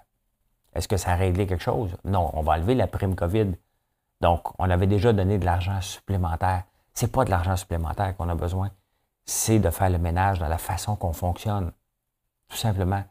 Est-ce 0.73 0.87
que 0.87 0.97
ça 0.97 1.11
a 1.11 1.15
réglé 1.15 1.45
quelque 1.45 1.63
chose? 1.63 1.95
Non, 2.03 2.31
on 2.33 2.41
va 2.41 2.53
enlever 2.53 2.73
la 2.73 2.87
prime 2.87 3.15
COVID. 3.15 3.51
Donc, 4.21 4.49
on 4.59 4.69
avait 4.69 4.87
déjà 4.87 5.13
donné 5.13 5.37
de 5.37 5.45
l'argent 5.45 5.79
supplémentaire. 5.81 6.63
Ce 6.93 7.05
n'est 7.05 7.11
pas 7.11 7.25
de 7.25 7.29
l'argent 7.29 7.55
supplémentaire 7.55 8.15
qu'on 8.15 8.29
a 8.29 8.35
besoin, 8.35 8.71
c'est 9.25 9.59
de 9.59 9.69
faire 9.69 9.89
le 9.89 9.97
ménage 9.97 10.39
dans 10.39 10.47
la 10.47 10.57
façon 10.57 10.95
qu'on 10.95 11.13
fonctionne. 11.13 11.71
Tout 12.49 12.57
simplement. 12.57 13.03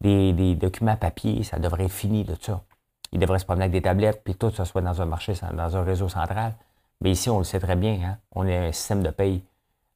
Des, 0.00 0.54
documents 0.54 0.96
papier, 0.96 1.42
ça 1.42 1.58
devrait 1.58 1.84
être 1.84 1.92
fini 1.92 2.24
de 2.24 2.36
ça. 2.40 2.62
Ils 3.12 3.18
devraient 3.18 3.38
se 3.38 3.44
promener 3.44 3.64
avec 3.64 3.72
des 3.72 3.82
tablettes, 3.82 4.22
puis 4.24 4.34
tout 4.34 4.50
ça 4.50 4.64
soit 4.64 4.82
dans 4.82 5.00
un 5.00 5.06
marché, 5.06 5.34
dans 5.52 5.76
un 5.76 5.82
réseau 5.82 6.08
central. 6.08 6.54
Mais 7.00 7.12
ici, 7.12 7.30
on 7.30 7.38
le 7.38 7.44
sait 7.44 7.60
très 7.60 7.76
bien, 7.76 8.00
hein? 8.04 8.18
on 8.34 8.46
a 8.46 8.52
un 8.52 8.72
système 8.72 9.02
de 9.02 9.10
paye 9.10 9.42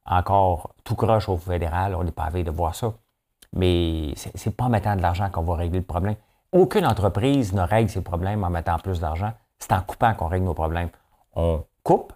encore 0.05 0.73
tout 0.83 0.95
croche 0.95 1.29
au 1.29 1.37
fédéral, 1.37 1.95
on 1.95 2.03
n'est 2.03 2.11
pas 2.11 2.23
avec 2.23 2.45
de 2.45 2.51
voir 2.51 2.75
ça. 2.75 2.93
Mais 3.53 4.13
ce 4.15 4.49
n'est 4.49 4.55
pas 4.55 4.65
en 4.65 4.69
mettant 4.69 4.95
de 4.95 5.01
l'argent 5.01 5.29
qu'on 5.29 5.43
va 5.43 5.55
régler 5.55 5.79
le 5.79 5.85
problème. 5.85 6.15
Aucune 6.51 6.85
entreprise 6.85 7.53
ne 7.53 7.61
règle 7.61 7.89
ses 7.89 8.01
problèmes 8.01 8.43
en 8.43 8.49
mettant 8.49 8.77
plus 8.79 8.99
d'argent. 8.99 9.33
C'est 9.59 9.71
en 9.73 9.81
coupant 9.81 10.13
qu'on 10.13 10.27
règle 10.27 10.45
nos 10.45 10.53
problèmes. 10.53 10.89
On 11.35 11.63
coupe, 11.83 12.13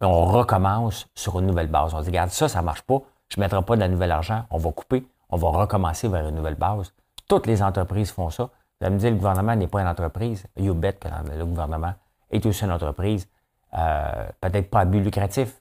on 0.00 0.24
recommence 0.26 1.08
sur 1.14 1.38
une 1.38 1.46
nouvelle 1.46 1.66
base. 1.66 1.94
On 1.94 2.00
dit, 2.00 2.08
regarde, 2.08 2.30
ça, 2.30 2.48
ça 2.48 2.60
ne 2.60 2.64
marche 2.64 2.82
pas, 2.82 3.00
je 3.28 3.38
ne 3.38 3.44
mettrai 3.44 3.62
pas 3.62 3.76
de 3.76 3.80
la 3.80 3.88
nouvelle 3.88 4.12
argent, 4.12 4.44
on 4.50 4.58
va 4.58 4.72
couper, 4.72 5.06
on 5.28 5.36
va 5.36 5.48
recommencer 5.48 6.08
vers 6.08 6.26
une 6.28 6.34
nouvelle 6.34 6.54
base. 6.54 6.92
Toutes 7.28 7.46
les 7.46 7.62
entreprises 7.62 8.10
font 8.10 8.30
ça. 8.30 8.44
Vous 8.80 8.86
allez 8.86 8.94
me 8.94 9.00
dire, 9.00 9.10
le 9.10 9.16
gouvernement 9.16 9.54
n'est 9.54 9.68
pas 9.68 9.82
une 9.82 9.88
entreprise. 9.88 10.46
You 10.56 10.74
bet 10.74 10.94
que 10.94 11.08
le 11.36 11.44
gouvernement 11.44 11.94
est 12.30 12.44
aussi 12.46 12.64
une 12.64 12.72
entreprise. 12.72 13.28
Euh, 13.74 14.28
peut-être 14.40 14.70
pas 14.70 14.80
à 14.80 14.84
but 14.84 15.00
lucratif, 15.00 15.60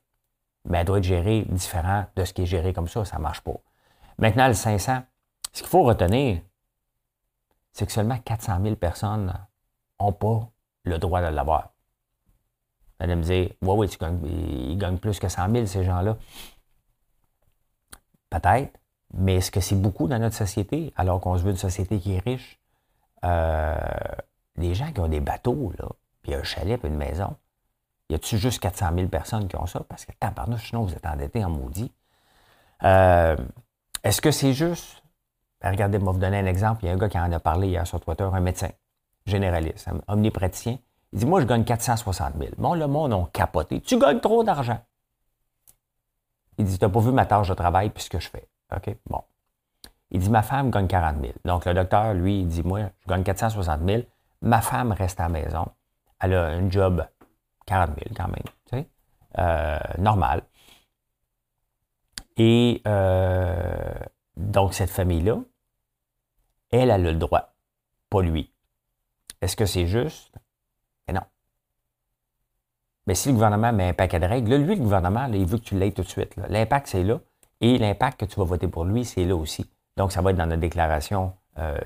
mais 0.65 0.80
elle 0.80 0.86
doit 0.86 0.97
être 0.97 1.04
gérée 1.04 1.45
différent 1.49 2.06
de 2.15 2.23
ce 2.23 2.34
qui 2.34 2.43
est 2.43 2.47
géré 2.47 2.73
comme 2.73 2.88
ça. 2.88 3.06
Ça 3.06 3.17
ne 3.17 3.21
marche 3.21 3.41
pas. 3.41 3.54
Maintenant, 4.17 4.47
le 4.47 4.54
500, 4.54 5.04
ce 5.54 5.62
qu'il 5.62 5.69
faut 5.69 5.84
retenir, 5.84 6.41
c'est 7.71 7.86
que 7.86 7.91
seulement 7.91 8.17
400 8.17 8.60
000 8.63 8.75
personnes 8.75 9.34
n'ont 9.99 10.12
pas 10.12 10.47
le 10.84 10.97
droit 10.97 11.21
de 11.21 11.28
l'avoir. 11.28 11.69
Allez 12.99 13.15
me 13.15 13.23
dire, 13.23 13.51
oui, 13.62 13.88
oui, 13.88 14.29
ils 14.71 14.77
gagnent 14.77 14.97
plus 14.97 15.19
que 15.19 15.29
100 15.29 15.51
000, 15.51 15.65
ces 15.65 15.83
gens-là. 15.83 16.17
Peut-être, 18.29 18.77
mais 19.13 19.35
est-ce 19.35 19.51
que 19.51 19.59
c'est 19.59 19.79
beaucoup 19.79 20.07
dans 20.07 20.19
notre 20.19 20.35
société, 20.35 20.93
alors 20.95 21.19
qu'on 21.21 21.38
se 21.38 21.43
veut 21.43 21.51
une 21.51 21.57
société 21.57 21.99
qui 21.99 22.13
est 22.13 22.19
riche? 22.19 22.59
Euh, 23.23 23.75
les 24.57 24.75
gens 24.75 24.91
qui 24.91 24.99
ont 24.99 25.07
des 25.07 25.21
bateaux, 25.21 25.73
puis 26.21 26.33
un 26.33 26.43
chalet, 26.43 26.79
puis 26.79 26.89
une 26.89 26.97
maison, 26.97 27.35
y 28.09 28.15
a-tu 28.15 28.38
juste 28.38 28.59
400 28.59 28.91
000 28.95 29.07
personnes 29.07 29.47
qui 29.47 29.55
ont 29.55 29.65
ça? 29.65 29.81
Parce 29.88 30.05
que, 30.05 30.12
tabarnouche, 30.19 30.69
sinon 30.69 30.83
vous 30.83 30.93
êtes 30.93 31.05
endettés 31.05 31.43
en 31.43 31.49
maudit. 31.49 31.91
Euh, 32.83 33.38
est-ce 34.03 34.21
que 34.21 34.31
c'est 34.31 34.53
juste? 34.53 35.03
Ben, 35.62 35.71
regardez, 35.71 35.99
moi 35.99 36.13
vous 36.13 36.19
donner 36.19 36.39
un 36.39 36.45
exemple. 36.45 36.83
Il 36.83 36.88
y 36.88 36.89
a 36.89 36.93
un 36.93 36.97
gars 36.97 37.09
qui 37.09 37.19
en 37.19 37.31
a 37.31 37.39
parlé 37.39 37.67
hier 37.67 37.85
sur 37.85 37.99
Twitter, 37.99 38.23
un 38.23 38.39
médecin 38.39 38.69
généraliste, 39.25 39.88
un 39.88 40.01
omnipraticien. 40.07 40.79
Il 41.13 41.19
dit, 41.19 41.26
moi, 41.26 41.41
je 41.41 41.45
gagne 41.45 41.63
460 41.63 42.36
000. 42.38 42.52
Bon, 42.58 42.76
le 42.76 42.88
monde 42.88 43.13
a 43.13 43.30
capoté. 43.34 43.82
Tu 43.82 43.98
gagnes 43.98 44.19
trop 44.19 44.43
d'argent. 44.43 44.80
Il 46.58 46.65
dit, 46.65 46.78
tu 46.78 46.86
n'as 46.86 46.91
pas 46.91 47.00
vu 47.00 47.12
ma 47.12 47.26
tâche 47.26 47.50
de 47.50 47.54
travail 47.54 47.89
puis 47.89 48.04
ce 48.04 48.10
que 48.10 48.19
je 48.19 48.30
fais. 48.30 48.48
OK? 48.76 48.95
Bon. 49.08 49.24
Il 50.12 50.19
dit, 50.19 50.30
ma 50.30 50.43
femme 50.43 50.69
gagne 50.69 50.88
40 50.88 51.22
000. 51.22 51.34
Donc, 51.45 51.65
le 51.65 51.74
docteur, 51.74 52.13
lui, 52.13 52.41
il 52.41 52.48
dit, 52.48 52.63
moi, 52.63 52.82
je 53.02 53.08
gagne 53.08 53.24
460 53.24 53.82
000. 53.86 54.04
Ma 54.41 54.62
femme 54.62 54.91
reste 54.91 55.19
à 55.19 55.24
la 55.24 55.30
maison. 55.30 55.67
Elle 56.19 56.34
a 56.34 56.45
un 56.48 56.69
job 56.69 57.06
40 57.65 57.89
000 57.95 58.00
quand 58.15 58.28
même. 58.28 58.43
Tu 58.67 58.78
sais? 58.78 58.89
Euh, 59.38 59.80
normal. 59.98 60.43
Et 62.38 62.82
euh, 62.88 63.93
donc, 64.38 64.74
cette 64.74 64.89
famille-là, 64.89 65.38
elle, 66.72 66.91
a 66.91 66.98
le 66.98 67.13
droit, 67.13 67.54
pas 68.10 68.22
lui. 68.22 68.54
Est-ce 69.41 69.56
que 69.56 69.65
c'est 69.65 69.88
juste? 69.88 70.28
Mais 73.10 73.15
si 73.15 73.30
le 73.30 73.34
gouvernement 73.34 73.74
met 73.74 73.89
un 73.89 73.93
paquet 73.93 74.19
de 74.19 74.28
règles, 74.28 74.54
lui, 74.54 74.76
le 74.76 74.84
gouvernement, 74.84 75.26
il 75.34 75.43
veut 75.43 75.58
que 75.58 75.63
tu 75.63 75.74
l'aies 75.74 75.89
tout 75.89 76.04
de 76.04 76.08
suite. 76.08 76.36
L'impact, 76.48 76.89
c'est 76.89 77.04
là. 77.04 77.19
Et 77.60 77.80
l'impact 77.80 78.19
que 78.19 78.26
tu 78.26 78.39
vas 78.39 78.45
voter 78.45 78.67
pour 78.67 78.86
lui, 78.86 79.04
c'est 79.04 79.26
là 79.26 79.36
aussi. 79.36 79.67
Donc, 79.98 80.12
ça 80.12 80.22
va 80.22 80.30
être 80.30 80.38
dans 80.38 80.45
notre 80.45 80.62
déclaration 80.62 81.34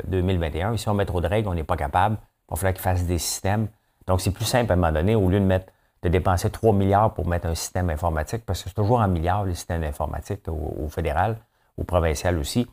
2021. 0.04 0.74
Euh, 0.74 0.76
si 0.76 0.90
on 0.90 0.94
met 0.94 1.06
trop 1.06 1.22
de 1.22 1.28
règles, 1.28 1.48
on 1.48 1.54
n'est 1.54 1.64
pas 1.64 1.78
capable. 1.78 2.18
Il 2.18 2.50
va 2.50 2.56
falloir 2.58 2.74
qu'il 2.74 2.82
fasse 2.82 3.06
des 3.06 3.20
systèmes. 3.20 3.70
Donc, 4.06 4.20
c'est 4.20 4.32
plus 4.32 4.44
simple 4.44 4.70
à 4.70 4.74
un 4.74 4.76
moment 4.76 4.92
donné, 4.92 5.16
au 5.16 5.30
lieu 5.30 5.40
de 5.40 5.46
mettre 5.46 5.68
de 6.02 6.10
dépenser 6.10 6.50
3 6.50 6.74
milliards 6.74 7.14
pour 7.14 7.26
mettre 7.26 7.48
un 7.48 7.56
système 7.56 7.90
informatique, 7.90 8.44
parce 8.46 8.62
que 8.62 8.68
c'est 8.68 8.76
toujours 8.76 9.00
en 9.00 9.08
milliards, 9.08 9.46
les 9.46 9.56
systèmes 9.56 9.86
informatiques 9.86 10.46
au, 10.50 10.90
fédéral, 10.90 11.38
au 11.78 11.86
provincial 11.86 12.38
aussi. 12.38 12.68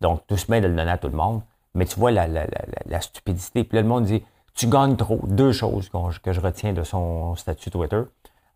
Donc, 0.00 0.26
tout 0.26 0.38
se 0.38 0.50
met 0.50 0.62
de 0.62 0.68
le 0.68 0.74
donner 0.74 0.92
à 0.92 0.96
tout 0.96 1.10
le 1.10 1.16
monde. 1.18 1.42
Mais 1.74 1.84
tu 1.84 2.00
vois 2.00 2.12
la, 2.12 3.00
stupidité. 3.02 3.62
Puis 3.62 3.76
là, 3.76 3.82
le 3.82 3.88
monde 3.88 4.04
dit 4.04 4.24
Tu 4.54 4.66
gagnes 4.66 4.96
trop. 4.96 5.20
Deux 5.26 5.52
choses 5.52 5.90
que 6.22 6.32
je 6.32 6.40
retiens 6.40 6.72
de 6.72 6.82
son 6.82 7.34
statut 7.36 7.70
Twitter. 7.70 8.02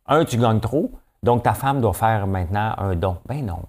Un, 0.07 0.25
tu 0.25 0.37
gagnes 0.37 0.61
trop. 0.61 0.93
Donc, 1.23 1.43
ta 1.43 1.55
femme 1.55 1.81
doit 1.81 1.95
faire 1.95 2.27
maintenant 2.27 2.75
un 2.79 2.95
don. 2.95 3.19
Ben 3.27 3.45
non. 3.45 3.61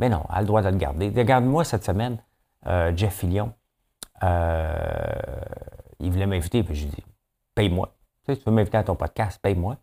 Ben 0.00 0.10
non, 0.10 0.24
elle 0.30 0.36
a 0.36 0.40
le 0.40 0.46
droit 0.46 0.62
de 0.62 0.70
le 0.70 0.78
garder. 0.78 1.12
Regarde-moi 1.14 1.62
cette 1.62 1.84
semaine, 1.84 2.16
euh, 2.66 2.90
Jeff 2.96 3.16
Fillion. 3.16 3.52
Euh, 4.22 4.64
il 5.98 6.10
voulait 6.10 6.26
m'inviter, 6.26 6.62
puis 6.62 6.74
je 6.74 6.84
lui 6.84 6.90
dis 6.90 7.04
Paye-moi. 7.54 7.94
Tu, 8.26 8.34
peux 8.36 8.50
m'inviter 8.50 8.78
à 8.78 8.82
ton 8.82 8.94
podcast, 8.94 9.38
paye-moi. 9.42 9.76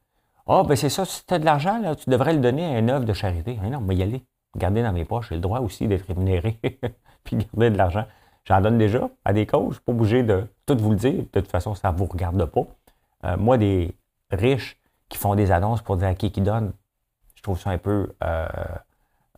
Ah, 0.47 0.63
ben 0.67 0.75
c'est 0.75 0.89
ça, 0.89 1.05
si 1.05 1.23
tu 1.23 1.33
as 1.35 1.39
de 1.39 1.45
l'argent, 1.45 1.93
tu 1.93 2.09
devrais 2.09 2.33
le 2.33 2.39
donner 2.39 2.65
à 2.65 2.79
une 2.79 2.89
œuvre 2.89 3.05
de 3.05 3.13
charité. 3.13 3.59
Mais 3.61 3.69
non, 3.69 3.79
mais 3.79 3.95
y 3.95 4.01
aller. 4.01 4.25
Garder 4.55 4.81
dans 4.81 4.91
mes 4.91 5.05
poches, 5.05 5.29
j'ai 5.29 5.35
le 5.35 5.41
droit 5.41 5.59
aussi 5.59 5.87
d'être 5.87 6.07
rémunéré, 6.07 6.59
puis 7.23 7.37
garder 7.37 7.69
de 7.69 7.77
l'argent. 7.77 8.05
J'en 8.47 8.61
donne 8.61 8.77
déjà 8.77 9.09
à 9.25 9.33
des 9.33 9.45
causes, 9.45 9.71
je 9.71 9.73
suis 9.73 9.83
pas 9.83 9.91
obligé 9.91 10.23
de 10.23 10.47
tout 10.65 10.77
vous 10.77 10.91
le 10.91 10.95
dire. 10.95 11.23
De 11.33 11.41
toute 11.41 11.51
façon, 11.51 11.75
ça 11.75 11.91
ne 11.91 11.97
vous 11.97 12.05
regarde 12.05 12.45
pas. 12.45 12.61
Euh, 13.25 13.35
moi, 13.37 13.57
des 13.57 13.93
riches 14.31 14.77
qui 15.09 15.17
font 15.17 15.35
des 15.35 15.51
annonces 15.51 15.81
pour 15.81 15.97
dire 15.97 16.07
à 16.07 16.13
qui 16.13 16.31
qui 16.31 16.39
donne, 16.39 16.71
je 17.35 17.41
trouve 17.41 17.59
ça 17.59 17.71
un 17.71 17.77
peu 17.77 18.15
euh, 18.23 18.47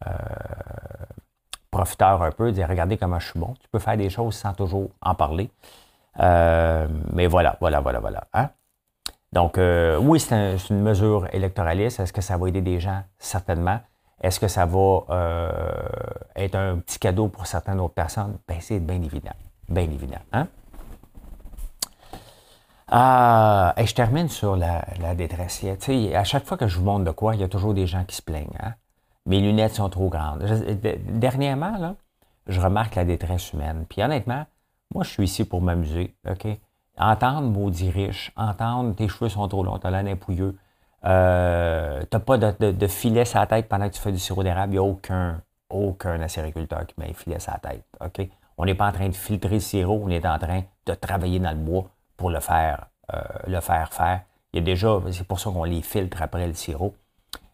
euh, 0.06 0.12
profiteur 1.72 2.22
un 2.22 2.32
peu, 2.32 2.52
dire 2.52 2.69
regardez 2.69 2.98
comment 2.98 3.19
je 3.19 3.30
suis 3.30 3.39
bon. 3.39 3.56
Tu 3.60 3.67
peux 3.72 3.80
faire 3.80 3.98
des 3.98 4.12
choses 4.12 4.36
sans 4.36 4.54
toujours 4.54 4.91
en 5.02 5.15
parler. 5.15 5.50
mais 6.15 7.26
voilà, 7.26 7.58
voilà, 7.60 7.80
voilà, 7.80 8.00
voilà. 8.00 8.28
Hein? 8.34 8.50
Donc, 9.34 9.60
oui, 10.02 10.19
c'est 10.19 10.58
une 10.69 10.82
mesure 10.82 11.28
électoraliste. 11.34 12.00
Est-ce 12.00 12.13
que 12.13 12.22
ça 12.22 12.38
va 12.38 12.48
aider 12.48 12.62
des 12.62 12.80
gens? 12.80 13.04
Certainement. 13.17 13.80
Est-ce 14.21 14.39
que 14.39 14.47
ça 14.47 14.65
va 14.65 15.03
euh, 15.10 15.49
être 16.36 16.55
un 16.55 16.77
petit 16.79 16.99
cadeau 16.99 17.27
pour 17.27 17.47
certaines 17.47 17.79
autres 17.79 17.93
personnes? 17.93 18.38
Ben, 18.47 18.58
c'est 18.60 18.79
bien 18.79 19.01
évident. 19.01 19.34
Bien 19.69 19.84
évident. 19.84 20.19
Hein? 20.34 20.47
Ah, 22.91 23.73
et 23.77 23.86
je 23.86 23.93
termine 23.93 24.29
sur 24.29 24.55
la, 24.55 24.84
détresse. 25.15 25.63
à 25.63 26.23
chaque 26.23 26.45
fois 26.45 26.58
que 26.58 26.67
je 26.67 26.79
vous 26.79 26.86
montre 26.86 27.05
de 27.05 27.12
quoi, 27.12 27.36
il 27.36 27.41
y 27.41 27.43
a 27.43 27.47
toujours 27.47 27.73
des 27.73 27.86
gens 27.86 28.03
qui 28.03 28.15
se 28.15 28.21
plaignent. 28.21 28.58
Hein? 28.60 28.73
Mes 29.25 29.39
lunettes 29.39 29.75
sont 29.75 29.89
trop 29.89 30.10
grandes. 30.10 30.43
dernièrement, 31.08 31.77
là, 31.77 31.95
je 32.47 32.60
remarque 32.60 32.95
la 32.95 33.05
détresse 33.05 33.53
humaine. 33.53 33.86
Puis 33.88 34.01
honnêtement, 34.01 34.45
moi, 34.93 35.03
je 35.03 35.12
suis 35.12 35.23
ici 35.23 35.45
pour 35.45 35.62
m'amuser. 35.62 36.15
Entendre 36.97 37.47
maudit 37.47 37.91
riche, 37.91 38.32
entendre 38.36 38.95
tes 38.95 39.08
cheveux 39.08 39.29
sont 39.29 39.47
trop 39.47 39.63
longs, 39.63 39.77
t'as 39.77 39.89
l'air 39.89 40.17
pouilleux, 40.17 40.58
euh, 41.06 42.02
tu 42.02 42.08
n'as 42.12 42.20
pas 42.20 42.38
de, 42.38 42.88
filet 42.88 43.26
sur 43.26 43.40
la 43.40 43.48
tête 43.48 43.68
pendant 43.68 43.88
que 43.90 43.94
tu 43.94 44.02
fais 44.02 44.12
du 44.12 44.20
sirop 44.20 44.44
d'érable. 44.44 44.74
Il 44.74 44.80
n'y 44.80 44.80
a 44.80 44.84
aucun, 44.84 45.42
aucun 45.70 46.22
acériculteur 46.22 46.86
qui 46.86 46.96
met 46.98 47.10
un 47.10 47.14
filet 47.14 47.40
sur 47.40 47.54
la 47.54 47.60
tête. 47.60 48.32
On 48.58 48.66
n'est 48.66 48.76
pas 48.76 48.90
en 48.90 48.92
train 48.92 49.08
de 49.08 49.16
filtrer 49.16 49.56
le 49.56 49.60
sirop, 49.60 50.02
on 50.04 50.10
est 50.10 50.26
en 50.26 50.38
train 50.38 50.64
de 50.86 50.94
travailler 50.94 51.40
dans 51.40 51.52
le 51.52 51.58
bois 51.58 51.90
pour 52.18 52.30
le 52.30 52.42
faire, 52.42 52.88
euh, 53.14 53.22
le 53.48 53.62
faire 53.62 53.94
faire. 53.94 54.22
Il 54.52 54.60
y 54.60 54.62
a 54.62 54.66
déjà, 54.66 55.00
c'est 55.12 55.26
pour 55.26 55.40
ça 55.40 55.50
qu'on 55.50 55.64
les 55.64 55.82
filtre 55.82 56.22
après 56.22 56.46
le 56.46 56.54
sirop. 56.54 56.94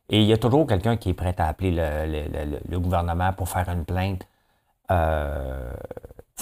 Et 0.10 0.22
il 0.22 0.26
y 0.26 0.34
a 0.34 0.38
toujours 0.38 0.66
quelqu'un 0.66 0.98
qui 0.98 1.10
est 1.10 1.14
prêt 1.14 1.36
à 1.38 1.48
appeler 1.48 1.72
le, 1.72 2.80
gouvernement 2.80 3.34
pour 3.34 3.50
faire 3.50 3.70
une 3.70 3.86
plainte. 3.86 4.28
Euh, 4.92 5.74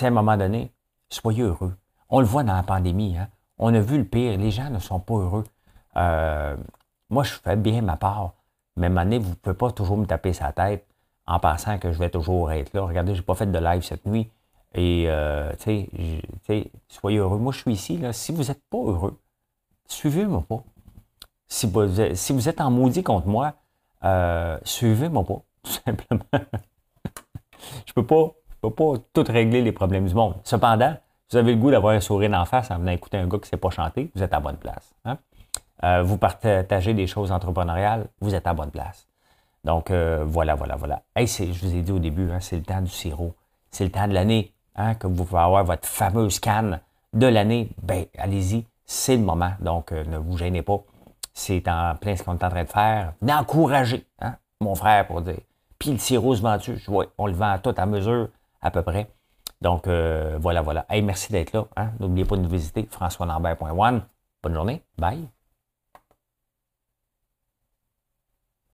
à 0.01 0.05
un 0.05 0.09
moment 0.09 0.37
donné, 0.37 0.71
soyez 1.09 1.43
heureux. 1.43 1.75
On 2.09 2.19
le 2.19 2.25
voit 2.25 2.43
dans 2.43 2.55
la 2.55 2.63
pandémie. 2.63 3.17
Hein? 3.17 3.27
On 3.57 3.73
a 3.73 3.79
vu 3.79 3.97
le 3.97 4.05
pire. 4.05 4.37
Les 4.37 4.51
gens 4.51 4.69
ne 4.69 4.79
sont 4.79 4.99
pas 4.99 5.15
heureux. 5.15 5.45
Euh, 5.95 6.55
moi, 7.13 7.23
je 7.23 7.33
fais 7.33 7.55
bien 7.55 7.81
ma 7.81 7.95
part. 7.95 8.33
Mais 8.75 8.89
donné, 8.89 9.19
vous 9.19 9.29
ne 9.29 9.35
pouvez 9.35 9.55
pas 9.55 9.71
toujours 9.71 9.97
me 9.97 10.05
taper 10.05 10.33
sa 10.33 10.51
tête 10.51 10.85
en 11.27 11.39
pensant 11.39 11.77
que 11.77 11.91
je 11.91 11.99
vais 11.99 12.09
toujours 12.09 12.51
être 12.51 12.73
là. 12.73 12.81
Regardez, 12.81 13.13
je 13.13 13.19
n'ai 13.19 13.25
pas 13.25 13.35
fait 13.35 13.45
de 13.45 13.59
live 13.59 13.83
cette 13.83 14.05
nuit. 14.05 14.29
Et, 14.73 15.05
euh, 15.07 15.51
tu 15.59 15.87
sais, 16.45 16.71
soyez 16.87 17.19
heureux. 17.19 17.37
Moi, 17.37 17.53
je 17.53 17.59
suis 17.59 17.71
ici. 17.71 17.97
Là. 17.97 18.11
Si 18.13 18.31
vous 18.31 18.43
n'êtes 18.45 18.63
pas 18.69 18.79
heureux, 18.79 19.19
suivez-moi 19.87 20.43
pas. 20.49 20.63
Si 21.47 21.67
vous, 21.67 21.87
si 22.15 22.49
êtes 22.49 22.61
en 22.61 22.71
maudit 22.71 23.03
contre 23.03 23.27
moi, 23.27 23.53
euh, 24.03 24.57
suivez-moi 24.63 25.23
pas, 25.23 25.41
tout 25.61 25.71
simplement. 25.85 26.25
je 27.85 27.93
peux 27.93 28.05
pas, 28.05 28.31
peux 28.61 28.71
pas 28.71 28.93
tout 29.13 29.25
régler 29.27 29.61
les 29.61 29.71
problèmes 29.71 30.07
du 30.07 30.15
monde. 30.15 30.35
Cependant, 30.43 30.95
vous 31.29 31.37
avez 31.37 31.53
le 31.53 31.59
goût 31.59 31.69
d'avoir 31.69 31.93
un 31.93 31.99
sourire 31.99 32.29
d'en 32.29 32.45
face 32.45 32.71
en 32.71 32.79
venant 32.79 32.91
écouter 32.91 33.17
un 33.17 33.27
gars 33.27 33.37
qui 33.37 33.45
ne 33.45 33.49
sait 33.49 33.57
pas 33.57 33.69
chanter, 33.69 34.09
vous 34.15 34.23
êtes 34.23 34.33
à 34.33 34.39
bonne 34.39 34.57
place. 34.57 34.93
Hein? 35.05 35.17
Euh, 35.83 36.01
vous 36.01 36.17
partagez 36.17 36.93
des 36.93 37.07
choses 37.07 37.31
entrepreneuriales, 37.31 38.07
vous 38.21 38.33
êtes 38.33 38.47
à 38.47 38.53
bonne 38.53 38.71
place. 38.71 39.05
Donc, 39.65 39.91
euh, 39.91 40.23
voilà, 40.25 40.55
voilà, 40.55 40.75
voilà. 40.75 41.01
Hey, 41.15 41.27
je 41.27 41.65
vous 41.65 41.75
ai 41.75 41.81
dit 41.81 41.91
au 41.91 41.99
début, 41.99 42.31
hein, 42.31 42.39
c'est 42.39 42.55
le 42.55 42.63
temps 42.63 42.81
du 42.81 42.89
sirop. 42.89 43.33
C'est 43.69 43.83
le 43.83 43.91
temps 43.91 44.07
de 44.07 44.13
l'année 44.13 44.53
hein, 44.75 44.95
que 44.95 45.07
vous 45.07 45.25
pouvez 45.25 45.41
avoir 45.41 45.63
votre 45.65 45.87
fameuse 45.87 46.39
canne 46.39 46.79
de 47.13 47.27
l'année. 47.27 47.69
Ben, 47.81 48.05
allez-y, 48.17 48.65
c'est 48.85 49.17
le 49.17 49.23
moment. 49.23 49.53
Donc, 49.59 49.91
euh, 49.91 50.05
ne 50.05 50.17
vous 50.17 50.37
gênez 50.37 50.61
pas. 50.61 50.79
C'est 51.33 51.67
en 51.67 51.95
plein 51.95 52.15
ce 52.15 52.23
qu'on 52.23 52.37
est 52.37 52.43
en 52.43 52.49
train 52.49 52.63
de 52.63 52.69
faire. 52.69 53.13
D'encourager 53.21 54.05
hein, 54.21 54.35
mon 54.61 54.75
frère 54.75 55.07
pour 55.07 55.21
dire. 55.21 55.39
Puis 55.79 55.91
le 55.91 55.97
sirop 55.97 56.35
se? 56.35 56.89
Oui, 56.89 57.05
on 57.17 57.27
le 57.27 57.33
vend 57.33 57.57
tout 57.61 57.73
à 57.75 57.85
mesure, 57.85 58.29
à 58.61 58.71
peu 58.71 58.83
près. 58.83 59.09
Donc, 59.59 59.87
voilà, 59.87 60.61
voilà. 60.61 60.85
Hey, 60.89 61.01
merci 61.01 61.31
d'être 61.31 61.53
là. 61.53 61.65
N'oubliez 61.99 62.25
pas 62.25 62.35
de 62.35 62.41
nous 62.41 62.49
visiter, 62.49 62.87
françoislambert.one. 62.89 64.01
Bonne 64.43 64.53
journée. 64.53 64.81
Bye. 64.97 65.27